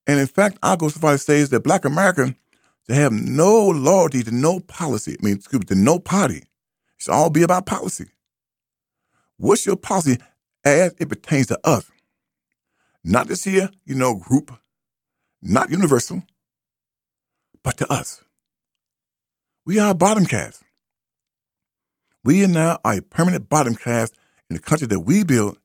[0.05, 2.35] And in fact, I'll go so far as to say that black Americans
[2.87, 6.37] to have no loyalty to no policy, I mean, excuse me, to no party.
[6.37, 6.47] It
[6.97, 8.05] should all be about policy.
[9.37, 10.17] What's your policy
[10.63, 11.89] as it pertains to us?
[13.03, 14.51] Not this here, you know, group,
[15.41, 16.23] not universal,
[17.63, 18.23] but to us.
[19.65, 20.63] We are a bottom caste.
[22.23, 24.15] We are now a permanent bottom caste
[24.49, 25.57] in the country that we built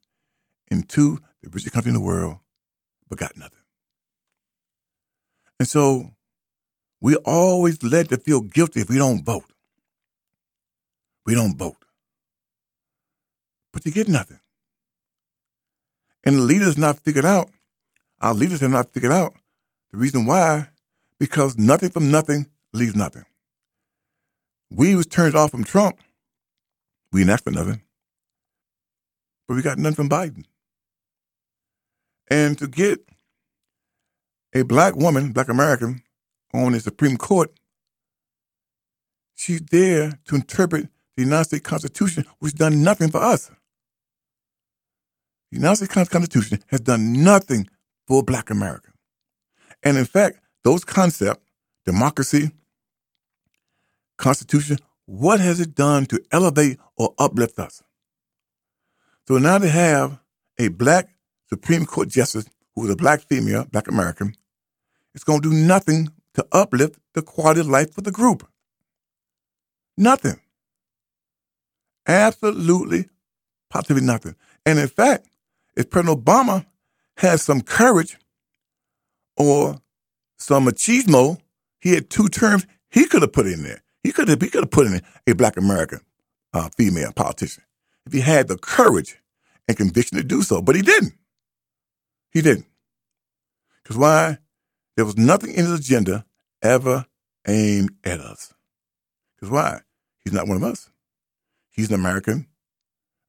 [0.70, 2.38] into the richest country in the world,
[3.08, 3.58] but got nothing.
[5.60, 6.12] And so
[7.00, 9.52] we always led to feel guilty if we don't vote.
[11.26, 11.76] We don't vote.
[13.72, 14.40] But you get nothing.
[16.24, 17.50] And the leaders not figured out,
[18.20, 19.34] our leaders have not figured out
[19.92, 20.68] the reason why,
[21.18, 23.24] because nothing from nothing leaves nothing.
[24.70, 25.98] We was turned off from Trump.
[27.12, 27.82] We didn't ask for nothing.
[29.46, 30.44] But we got nothing from Biden.
[32.30, 33.00] And to get
[34.54, 36.02] a black woman, black American,
[36.54, 37.50] on the Supreme Court,
[39.34, 43.50] she's there to interpret the United States Constitution, which has done nothing for us.
[45.50, 47.68] The United States Constitution has done nothing
[48.06, 48.90] for black America.
[49.82, 51.44] And in fact, those concepts,
[51.84, 52.50] democracy,
[54.16, 57.82] Constitution, what has it done to elevate or uplift us?
[59.26, 60.18] So now they have
[60.58, 61.08] a black
[61.48, 64.34] Supreme Court justice who is a black female, black American,
[65.14, 66.08] it's going to do nothing
[66.38, 68.48] to uplift the quality of life for the group.
[69.96, 70.40] Nothing.
[72.06, 73.08] Absolutely,
[73.68, 74.36] positively nothing.
[74.64, 75.26] And in fact,
[75.76, 76.64] if President Obama
[77.16, 78.16] had some courage
[79.36, 79.80] or
[80.38, 81.38] some machismo,
[81.80, 83.82] he had two terms he could have put in there.
[84.04, 86.00] He could have he could have put in a black American
[86.54, 87.64] uh, female politician
[88.06, 89.18] if he had the courage
[89.66, 91.14] and conviction to do so, but he didn't.
[92.30, 92.66] He didn't.
[93.82, 94.38] Because why?
[94.96, 96.24] There was nothing in his agenda
[96.62, 97.06] ever
[97.46, 98.54] aim at us.
[99.36, 99.80] Because why?
[100.24, 100.90] He's not one of us.
[101.70, 102.46] He's an American,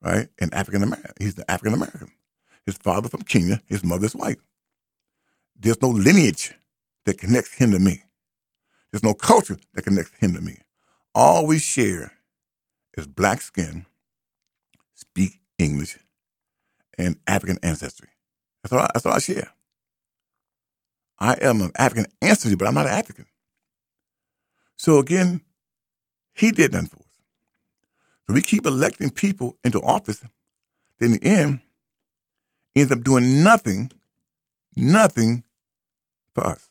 [0.02, 0.28] right?
[0.40, 1.14] An African American.
[1.20, 2.12] He's an African American.
[2.66, 4.40] His father from Kenya, his mother's white.
[5.60, 6.54] There's no lineage
[7.06, 8.04] that connects him to me.
[8.92, 10.58] There's no culture that connects him to me.
[11.14, 12.14] All we share
[12.98, 13.86] is black skin,
[14.96, 15.98] speak English,
[16.98, 18.10] and African ancestry.
[18.64, 19.50] That's all, I, that's all I share.
[21.20, 23.26] I am an African ancestry, but I'm not an African.
[24.78, 25.42] So again,
[26.34, 27.06] he did nothing for us.
[28.28, 30.24] So we keep electing people into office.
[31.00, 31.60] Then in the end,
[32.76, 33.92] ends up doing nothing,
[34.76, 35.44] nothing
[36.34, 36.70] for us.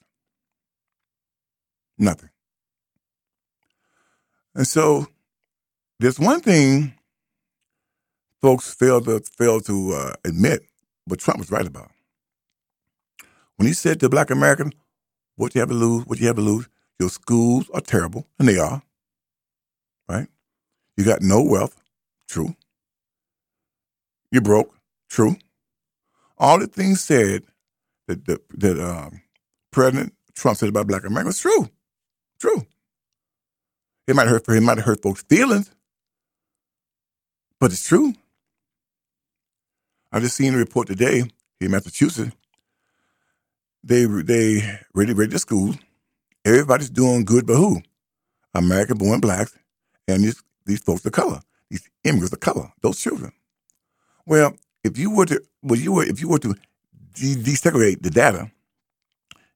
[1.98, 2.30] Nothing.
[4.54, 5.06] And so
[5.98, 6.94] there's one thing
[8.40, 10.62] folks fail to fail to uh, admit
[11.08, 11.90] but Trump was right about.
[13.58, 14.72] When he said to black Americans,
[15.34, 16.68] what you have to lose, what you have to lose,
[17.00, 18.82] your schools are terrible, and they are.
[20.08, 20.28] Right?
[20.96, 21.76] You got no wealth,
[22.28, 22.54] true.
[24.30, 24.72] You're broke,
[25.10, 25.36] true.
[26.38, 27.42] All the things said
[28.06, 29.22] that that, that um,
[29.72, 31.68] President Trump said about black Americans, true.
[32.40, 32.64] True.
[34.06, 35.70] It might hurt for him, might hurt folks' feelings,
[37.58, 38.14] but it's true.
[40.12, 41.24] I just seen a report today
[41.60, 42.34] in Massachusetts.
[43.84, 45.74] They they ready ready to school.
[46.44, 47.82] Everybody's doing good, but who?
[48.54, 49.56] American born blacks
[50.06, 53.32] and these these folks of color, these immigrants of color, those children.
[54.26, 54.54] Well,
[54.84, 56.54] if you were to well you were if you were to
[57.14, 58.50] de- desegregate the data,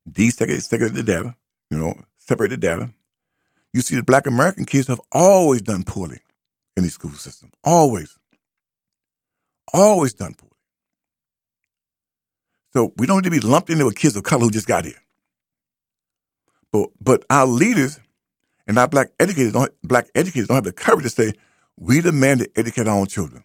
[0.08, 1.34] desegregate segregate the data,
[1.70, 2.90] you know, separate the data,
[3.72, 6.20] you see the black American kids have always done poorly
[6.76, 7.50] in the school system.
[7.64, 8.18] Always.
[9.72, 10.51] Always done poorly.
[12.72, 14.84] So we don't need to be lumped into with kids of color who just got
[14.84, 15.00] here.
[16.72, 18.00] But but our leaders
[18.66, 21.34] and our black educators don't black educators don't have the courage to say,
[21.76, 23.44] we demand to educate our own children.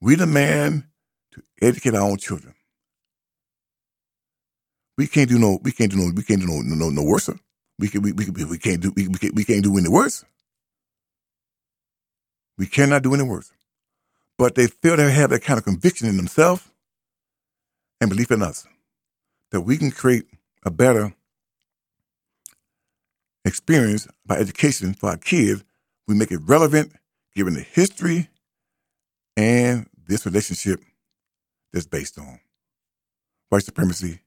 [0.00, 0.84] We demand
[1.32, 2.54] to educate our own children.
[4.96, 7.28] We can't do no we can't do no we can't do no no no worse.
[7.78, 10.24] We can we, we, we can't do we, we, can't, we can't do any worse.
[12.56, 13.52] We cannot do any worse.
[14.38, 16.71] But they feel they have that kind of conviction in themselves
[18.02, 18.66] and belief in us
[19.52, 20.24] that we can create
[20.66, 21.14] a better
[23.44, 25.62] experience by education for our kids.
[26.08, 26.92] We make it relevant,
[27.36, 28.28] given the history
[29.36, 30.80] and this relationship
[31.72, 32.40] that's based on
[33.50, 34.18] white supremacy,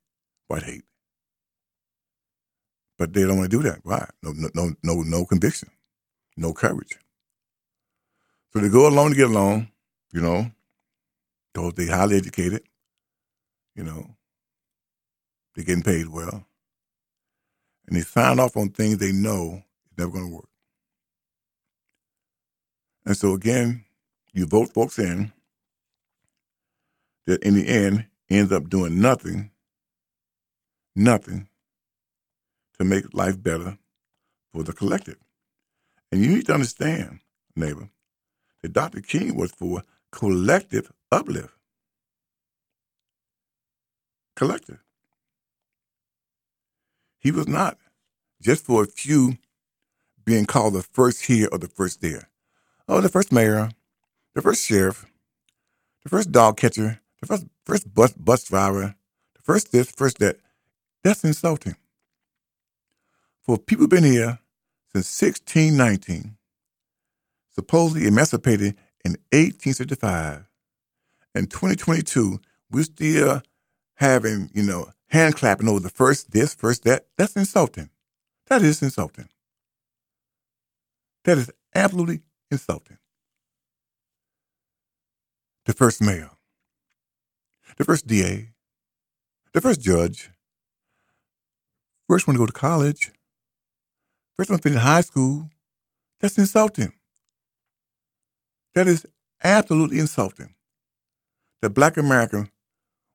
[0.47, 0.83] white hate.
[2.97, 3.79] But they don't want to do that.
[3.83, 4.07] Why?
[4.23, 5.69] No, no, no, no, no conviction,
[6.37, 6.97] no courage.
[8.53, 9.67] So they go along to get along,
[10.13, 10.49] you know,
[11.53, 12.63] because they highly educated,
[13.75, 14.15] you know,
[15.55, 16.45] they're getting paid well.
[17.87, 20.49] And they sign off on things they know is never going to work.
[23.05, 23.85] And so again,
[24.33, 25.31] you vote folks in
[27.27, 29.51] that in the end ends up doing nothing,
[30.95, 31.47] nothing
[32.79, 33.77] to make life better
[34.53, 35.17] for the collective.
[36.11, 37.19] And you need to understand,
[37.55, 37.89] neighbor,
[38.63, 39.01] that Dr.
[39.01, 41.54] King was for collective uplift.
[44.35, 44.83] Collective.
[47.19, 47.77] He was not
[48.41, 49.37] just for a few
[50.25, 52.29] being called the first here or the first there.
[52.87, 53.71] Oh, the first mayor,
[54.33, 55.05] the first sheriff,
[56.03, 58.95] the first dog catcher, the first first bus bus driver,
[59.35, 60.37] the first this, first that.
[61.03, 61.75] That's insulting.
[63.43, 64.39] For people been here
[64.91, 66.35] since 1619,
[67.53, 70.45] supposedly emancipated in 1865,
[71.35, 72.39] in 2022,
[72.71, 73.43] we're still
[73.95, 77.05] having, you know, hand clapping over the first this, first that.
[77.17, 77.89] That's insulting.
[78.47, 79.29] That is insulting.
[81.23, 82.21] That is absolutely
[82.51, 82.97] insulting.
[85.65, 86.29] The first mayor,
[87.77, 88.49] the first DA,
[89.53, 90.29] the first judge,
[92.07, 93.11] first one to go to college,
[94.37, 95.49] first one to finish high school.
[96.19, 96.93] That's insulting.
[98.75, 99.05] That is
[99.43, 100.53] absolutely insulting.
[101.61, 102.49] That black American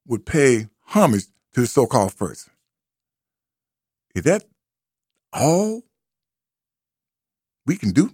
[0.06, 1.24] would pay homage
[1.54, 2.48] to the so-called first.
[4.14, 4.44] Is that
[5.32, 5.82] all
[7.66, 8.10] we can do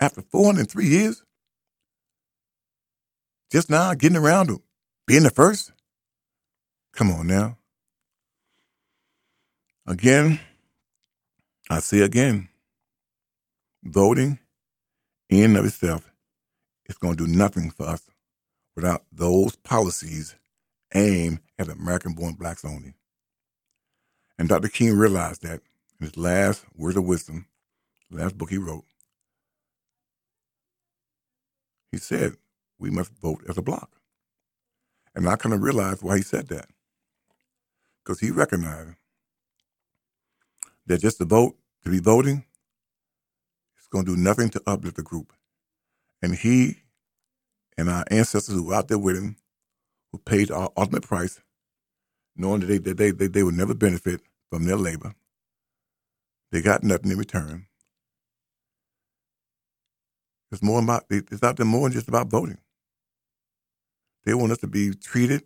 [0.00, 1.22] after 403 years?
[3.52, 4.62] Just now getting around to
[5.06, 5.72] being the first?
[6.94, 7.58] Come on now.
[9.86, 10.40] Again,
[11.68, 12.48] I say again,
[13.82, 14.38] voting
[15.28, 16.10] in and of itself
[16.86, 18.02] is going to do nothing for us
[18.76, 20.36] without those policies
[20.94, 22.94] aimed at American born blacks only.
[24.38, 24.68] And Dr.
[24.68, 25.60] King realized that
[26.00, 27.46] in his last words of wisdom,
[28.10, 28.84] last book he wrote.
[31.92, 32.34] He said,
[32.78, 33.90] we must vote as a block.
[35.14, 36.66] And I kind of realized why he said that.
[38.04, 38.96] Because he recognized
[40.86, 42.44] that just to vote, to be voting,
[43.78, 45.32] it's going to do nothing to uplift the group.
[46.22, 46.78] And he
[47.76, 49.36] and our ancestors who were out there with him,
[50.12, 51.40] who paid our ultimate price,
[52.36, 55.14] knowing that they, that they, they, they would never benefit from their labor,
[56.52, 57.66] they got nothing in return.
[60.52, 62.58] It's more about it's out there more than just about voting.
[64.24, 65.44] They want us to be treated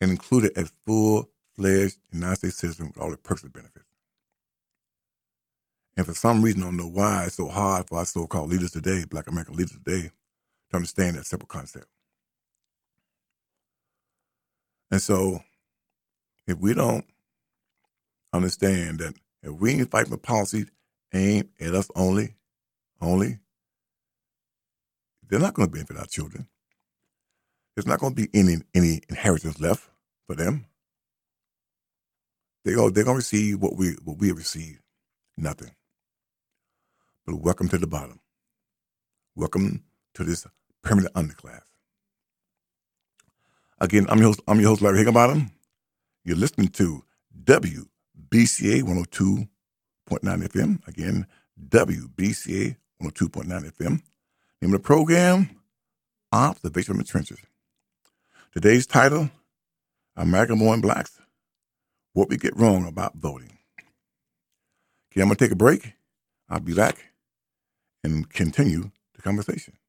[0.00, 3.86] and included as full fledged United States citizens with all the perks and benefits.
[5.96, 8.50] And for some reason, I don't know why it's so hard for our so called
[8.50, 10.10] leaders today, black American leaders today,
[10.70, 11.86] to understand that simple concept.
[14.90, 15.40] And so,
[16.46, 17.04] if we don't
[18.32, 20.70] understand that if we ain't fighting for policies
[21.14, 22.34] aimed at us only,
[23.00, 23.38] only,
[25.28, 26.48] they're not going to benefit our children.
[27.76, 29.88] There's not going to be any any inheritance left
[30.26, 30.66] for them.
[32.64, 34.80] They go, they're going to receive what we what we have received,
[35.36, 35.70] nothing.
[37.26, 38.20] But welcome to the bottom.
[39.36, 39.84] Welcome
[40.14, 40.46] to this
[40.82, 41.62] permanent underclass.
[43.82, 45.50] Again, I'm your host, I'm your host Larry Higginbottom.
[46.22, 47.02] You're listening to
[47.44, 49.48] WBCA 102.9
[50.20, 50.86] FM.
[50.86, 51.26] Again,
[51.68, 53.88] WBCA 102.9 FM.
[53.90, 54.02] Name
[54.62, 55.48] of the program,
[56.30, 57.38] Observation from the Trenches.
[58.52, 59.30] Today's title,
[60.14, 61.18] American Born Blacks,
[62.12, 63.56] What We Get Wrong About Voting.
[65.10, 65.94] Okay, I'm going to take a break.
[66.50, 67.12] I'll be back
[68.04, 69.79] and continue the conversation.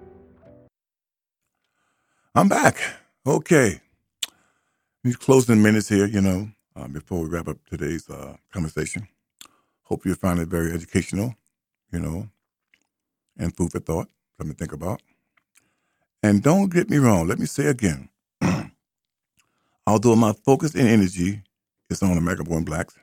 [2.36, 2.78] I'm back.
[3.28, 3.82] Okay.
[5.04, 9.08] These closing minutes here, you know, uh, before we wrap up today's uh, conversation.
[9.84, 11.36] Hope you found it very educational,
[11.92, 12.30] you know,
[13.38, 14.08] and food for thought,
[14.38, 15.02] something to think about.
[16.24, 18.10] And don't get me wrong, let me say again,
[19.88, 21.44] although my focus and energy
[21.90, 22.96] is on American born blacks,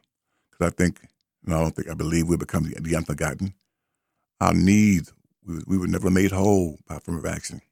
[0.51, 1.01] because I think,
[1.47, 3.55] and I don't think, I believe we'll become the, the unforgotten,
[4.41, 5.13] our needs,
[5.47, 7.63] we, we were never made whole by affirmative action.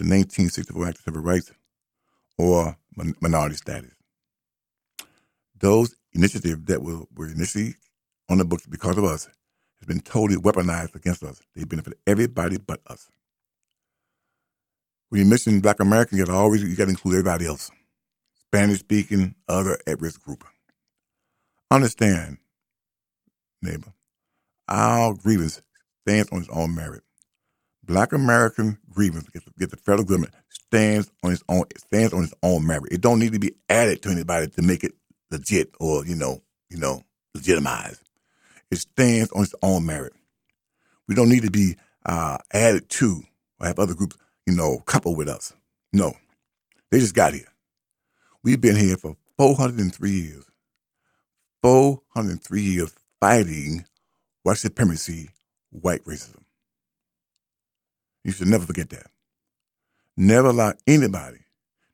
[0.00, 1.52] The 1964 Act of Civil Rights
[2.38, 2.74] or
[3.20, 3.90] minority status.
[5.60, 7.74] Those initiatives that were, were initially
[8.30, 11.42] on the books because of us has been totally weaponized against us.
[11.54, 13.10] They benefit everybody but us.
[15.10, 17.70] When you mention black American, you gotta always you gotta include everybody else.
[18.46, 20.44] Spanish speaking, other at risk group.
[21.70, 22.38] Understand,
[23.60, 23.92] neighbor,
[24.66, 25.60] our grievance
[26.06, 27.02] stands on its own merit.
[27.90, 29.28] Black American grievance
[29.58, 32.92] get the federal government stands on its own stands on its own merit.
[32.92, 34.92] It don't need to be added to anybody to make it
[35.32, 37.02] legit or you know you know
[37.34, 38.00] legitimized.
[38.70, 40.12] It stands on its own merit.
[41.08, 43.24] We don't need to be uh, added to
[43.58, 44.16] or have other groups,
[44.46, 45.52] you know, couple with us.
[45.92, 46.12] No,
[46.92, 47.52] they just got here.
[48.44, 50.44] We've been here for 403 years.
[51.62, 53.84] 403 years fighting
[54.44, 55.30] white supremacy,
[55.70, 56.39] white racism.
[58.24, 59.06] You should never forget that.
[60.16, 61.40] Never allow anybody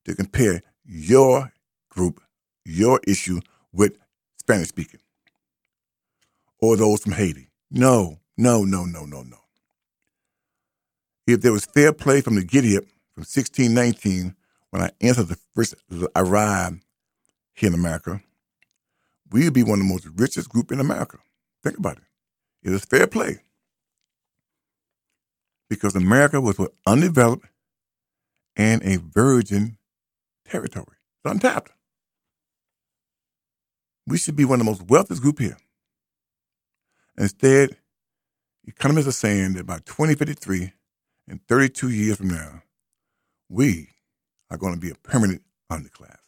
[0.05, 1.53] to compare your
[1.89, 2.20] group,
[2.64, 3.41] your issue
[3.72, 3.97] with
[4.39, 5.01] Spanish speaking
[6.61, 7.49] or those from Haiti.
[7.70, 9.37] No, no, no, no, no, no.
[11.27, 14.35] If there was fair play from the giddy up from 1619,
[14.70, 15.74] when I entered the first
[16.14, 16.83] arrived
[17.55, 18.20] here in America,
[19.31, 21.18] we would be one of the most richest group in America.
[21.62, 22.05] Think about it.
[22.62, 23.39] It is fair play.
[25.69, 27.47] Because America was undeveloped
[28.57, 29.79] and a virgin
[30.45, 30.97] territory.
[31.25, 31.73] It's untapped.
[34.07, 35.57] We should be one of the most wealthiest group here.
[37.19, 37.77] Instead,
[38.67, 40.73] economists are saying that by 2053
[41.29, 42.62] and 32 years from now,
[43.49, 43.89] we
[44.51, 46.19] are going to be a permanent underclass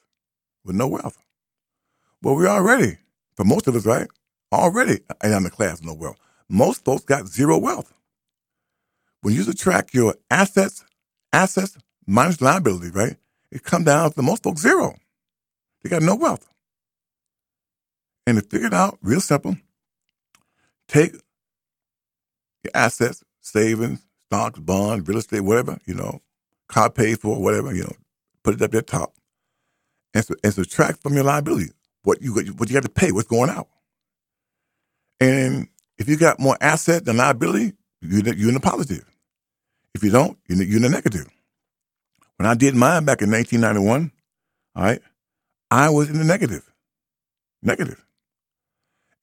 [0.64, 1.18] with no wealth.
[2.22, 2.98] Well, we're already,
[3.36, 4.08] for most of us, right?
[4.52, 6.18] Already an underclass, with no wealth.
[6.48, 7.92] Most folks got zero wealth.
[9.22, 10.84] When you subtract your assets,
[11.32, 13.16] assets minus liability, right?
[13.50, 14.94] It comes down to most folks zero.
[15.82, 16.48] They got no wealth.
[18.26, 19.56] And to figure it out, real simple,
[20.88, 21.12] take
[22.64, 26.20] your assets, savings, stocks, bonds, real estate, whatever, you know,
[26.68, 27.96] car paid for, whatever, you know,
[28.42, 29.14] put it up there top,
[30.14, 31.70] and, and subtract from your liability
[32.02, 33.68] what you what you got to pay, what's going out.
[35.20, 39.04] And if you got more asset than liability, you're, you're in the positive.
[39.94, 41.28] If you don't, you're in the negative.
[42.36, 44.12] When I did mine back in 1991,
[44.76, 45.00] all right,
[45.70, 46.70] I was in the negative.
[47.62, 48.04] Negative.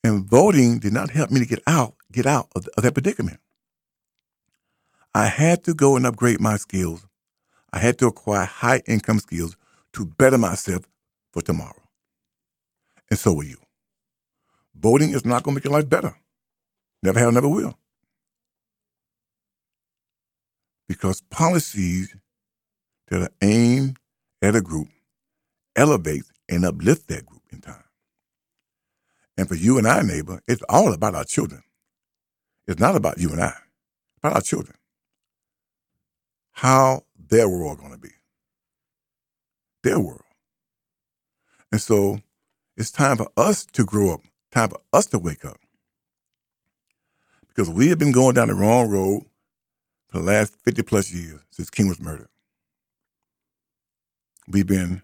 [0.04, 3.40] And voting did not help me to get out, get out of, of that predicament.
[5.14, 7.06] I had to go and upgrade my skills.
[7.72, 9.56] I had to acquire high income skills
[9.94, 10.86] to better myself
[11.32, 11.82] for tomorrow.
[13.10, 13.58] And so will you.
[14.74, 16.14] Voting is not going to make your life better.
[17.02, 17.78] Never have, never will.
[20.88, 22.14] Because policies
[23.08, 23.98] that are aimed
[24.42, 24.88] at a group
[25.76, 27.84] elevate and uplift that group in time.
[29.36, 31.62] And for you and our neighbor, it's all about our children.
[32.66, 34.76] It's not about you and I, it's about our children.
[36.52, 38.10] How their world going to be.
[39.82, 40.22] Their world.
[41.70, 42.20] And so
[42.76, 44.20] it's time for us to grow up,
[44.50, 45.58] time for us to wake up.
[47.48, 49.24] Because we have been going down the wrong road
[50.08, 52.28] for the last 50 plus years since King was murdered.
[54.48, 55.02] We've been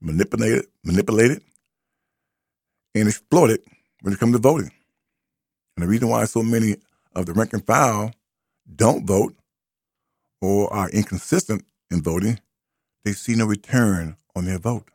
[0.00, 1.42] manipulated, manipulated,
[2.94, 3.60] and exploited
[4.02, 4.72] when it comes to voting.
[5.76, 6.76] And the reason why so many
[7.14, 8.12] of the rank and file
[8.74, 9.34] don't vote
[10.40, 12.40] or are inconsistent in voting,
[13.04, 14.90] they see no return on their vote.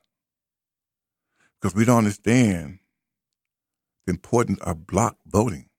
[1.60, 2.80] Because we don't understand
[4.06, 5.70] the importance of block voting.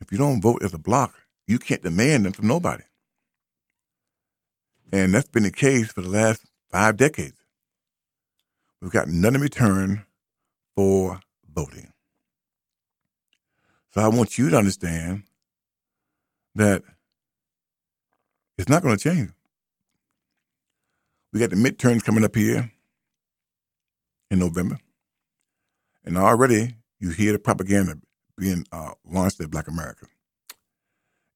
[0.00, 1.14] If you don't vote as a block,
[1.50, 2.84] you can't demand them from nobody.
[4.92, 7.36] And that's been the case for the last five decades.
[8.80, 10.04] We've got none in return
[10.76, 11.20] for
[11.52, 11.92] voting.
[13.92, 15.24] So I want you to understand
[16.54, 16.82] that
[18.56, 19.30] it's not going to change.
[21.32, 22.70] We got the midterms coming up here
[24.30, 24.78] in November.
[26.04, 27.98] And already you hear the propaganda
[28.36, 30.06] being uh, launched at Black America.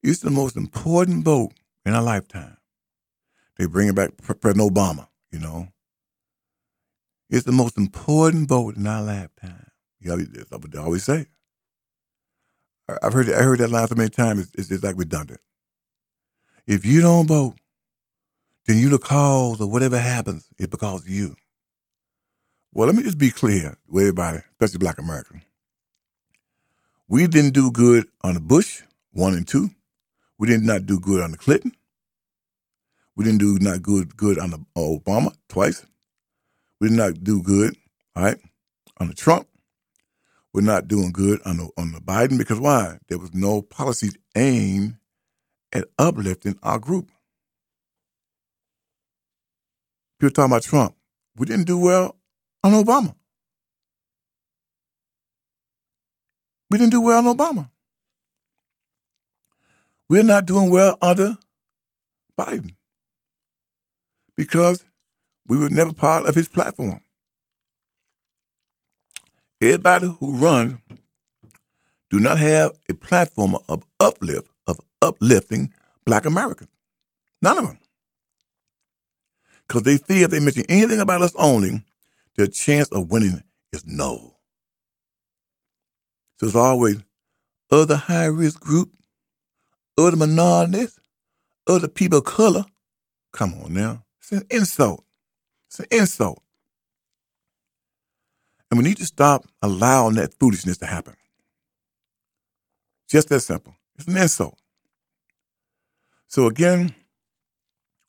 [0.05, 1.53] It's the most important vote
[1.83, 2.57] in our lifetime.
[3.57, 5.67] They bring it back President Obama, you know.
[7.27, 9.71] It's the most important vote in our lifetime.
[9.99, 11.25] You know, that's what they always say.
[13.01, 14.51] I've heard I heard that line so many times.
[14.53, 15.39] It's, it's like redundant.
[16.67, 17.55] If you don't vote,
[18.67, 21.35] then you the cause of whatever happens is because of you.
[22.71, 25.41] Well, let me just be clear with everybody, especially Black America.
[27.07, 29.71] We didn't do good on the Bush one and two.
[30.37, 31.71] We did not do good on the Clinton.
[33.15, 35.85] We didn't do not good good on the uh, Obama twice.
[36.81, 37.75] We did not do good,
[38.15, 38.37] all right,
[38.99, 39.47] on the Trump.
[40.53, 42.97] We're not doing good on the on the Biden because why?
[43.07, 44.95] There was no policies aimed
[45.73, 47.09] at uplifting our group.
[50.19, 50.95] People talking about Trump.
[51.35, 52.15] We didn't do well
[52.63, 53.15] on Obama.
[56.69, 57.69] We didn't do well on Obama.
[60.09, 61.37] We're not doing well under
[62.37, 62.75] Biden
[64.35, 64.83] because
[65.47, 67.01] we were never part of his platform.
[69.61, 70.77] Everybody who runs
[72.09, 75.73] do not have a platform of uplift, of uplifting
[76.05, 76.69] black Americans.
[77.41, 77.79] None of them.
[79.67, 81.83] Because they feel if they mention anything about us only,
[82.35, 83.41] their chance of winning
[83.73, 84.35] is no.
[86.39, 86.97] So it's always
[87.71, 88.91] other high risk group,
[89.97, 90.99] other minorities,
[91.67, 92.65] other people of color.
[93.31, 94.03] Come on now.
[94.19, 95.03] It's an insult.
[95.67, 96.41] It's an insult.
[98.69, 101.15] And we need to stop allowing that foolishness to happen.
[103.07, 103.75] Just that simple.
[103.97, 104.57] It's an insult.
[106.27, 106.95] So again,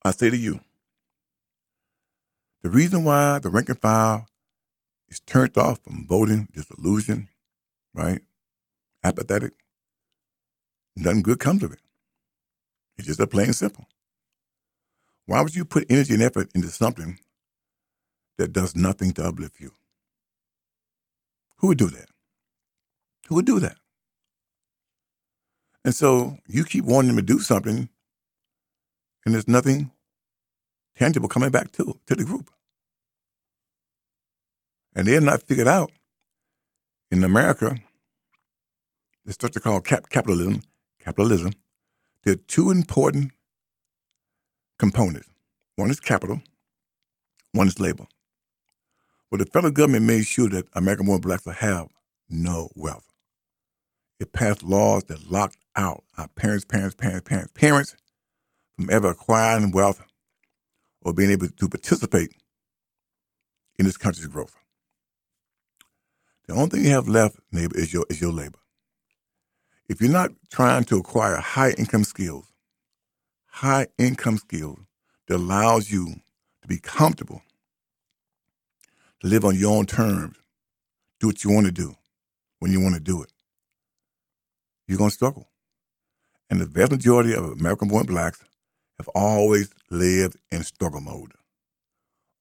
[0.05, 0.61] I say to you,
[2.63, 4.27] the reason why the rank and file
[5.09, 7.29] is turned off from voting, disillusioned,
[7.95, 8.23] right?
[9.05, 9.53] Apathetic,
[10.97, 11.81] nothing good comes of it.
[12.99, 13.87] It's just a plain simple.
[15.27, 17.19] Why would you put energy and effort into something
[18.39, 19.73] that does nothing to uplift you?
[21.59, 22.09] Who would do that?
[23.29, 23.77] Who would do that?
[25.85, 27.89] And so you keep wanting them to do something,
[29.25, 29.91] and there's nothing
[30.97, 32.51] tangible coming back to, to the group.
[34.95, 35.93] And they're not figured out
[37.11, 37.77] in America,
[39.25, 40.63] there's such a called cap- capitalism.
[41.07, 41.53] Capitalism.
[42.25, 43.31] There are two important
[44.77, 45.29] components.
[45.77, 46.43] One is capital,
[47.53, 48.07] one is labor.
[49.31, 51.87] Well, the federal government made sure that American born blacks will have
[52.29, 53.07] no wealth.
[54.19, 57.97] It passed laws that locked out our parents, parents, parents, parents, parents
[58.77, 60.03] from ever acquiring wealth
[61.03, 62.33] or being able to participate
[63.79, 64.57] in this country's growth.
[66.49, 68.59] The only thing you have left, neighbor, is your is your labor.
[69.89, 72.53] If you're not trying to acquire high income skills,
[73.47, 74.81] high income skills
[75.29, 76.17] that allows you
[76.63, 77.43] to be comfortable,
[79.21, 80.37] to live on your own terms,
[81.21, 81.95] do what you want to do
[82.61, 83.33] when you want to do it,
[84.89, 85.49] you're going to struggle.
[86.51, 88.45] And the vast majority of American born blacks
[88.99, 91.33] have always lived in struggle mode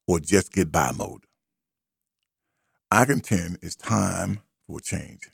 [0.08, 1.24] or just get by mode.
[2.92, 5.30] I contend it's time for change.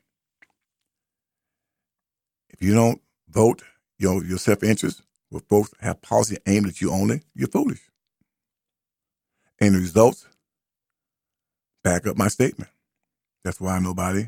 [2.51, 3.63] If you don't vote
[3.97, 7.81] your, your self interest, with folks have policy aimed at you only, you're foolish.
[9.59, 10.27] And the results
[11.83, 12.69] back up my statement.
[13.43, 14.27] That's why nobody,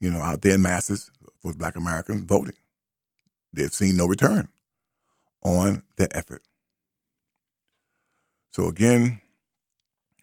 [0.00, 1.10] you know, out there in masses
[1.40, 2.56] for black Americans voting.
[3.52, 4.48] They've seen no return
[5.42, 6.42] on their effort.
[8.52, 9.20] So again,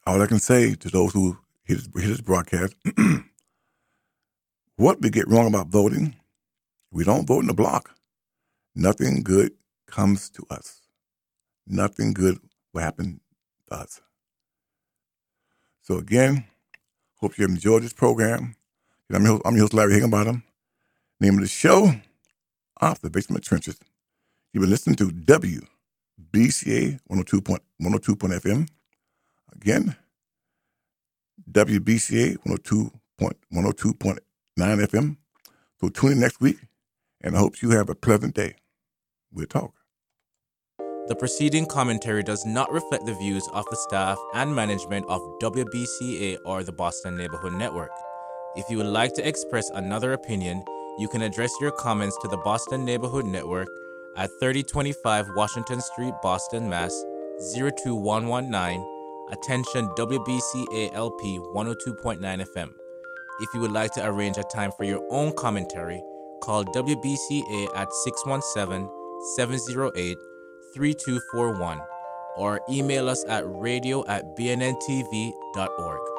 [0.05, 2.76] all I can say to those who hear this broadcast,
[4.76, 6.16] what we get wrong about voting,
[6.91, 7.91] we don't vote in the block
[8.75, 9.53] nothing good
[9.87, 10.81] comes to us.
[11.67, 12.39] Nothing good
[12.73, 13.19] will happen
[13.69, 14.01] to us.
[15.81, 16.45] So again,
[17.17, 18.55] hope you enjoyed this program.
[19.13, 20.43] I'm your, I'm your host, Larry Higginbottom.
[21.19, 21.93] Name of the show,
[22.79, 23.77] Observation from the Trenches.
[24.53, 25.67] You've been listening to WBCA
[27.11, 27.59] 102.102
[28.39, 28.69] FM.
[29.53, 29.95] Again,
[31.51, 34.19] WBCA 102.102.9
[34.57, 35.17] FM.
[35.79, 36.57] So tune in next week,
[37.24, 38.55] and I hope you have a pleasant day.
[39.32, 39.74] We'll talk.
[41.07, 46.38] The preceding commentary does not reflect the views of the staff and management of WBCA
[46.45, 47.91] or the Boston Neighborhood Network.
[48.55, 50.63] If you would like to express another opinion,
[50.99, 53.67] you can address your comments to the Boston Neighborhood Network
[54.17, 56.93] at 3025 Washington Street, Boston, Mass.
[57.55, 58.86] 02119.
[59.32, 62.69] Attention WBCA LP 102.9 FM.
[63.39, 66.03] If you would like to arrange a time for your own commentary,
[66.41, 68.89] call WBCA at 617
[69.35, 70.17] 708
[70.75, 71.79] 3241
[72.37, 76.11] or email us at radio at bnntv.org.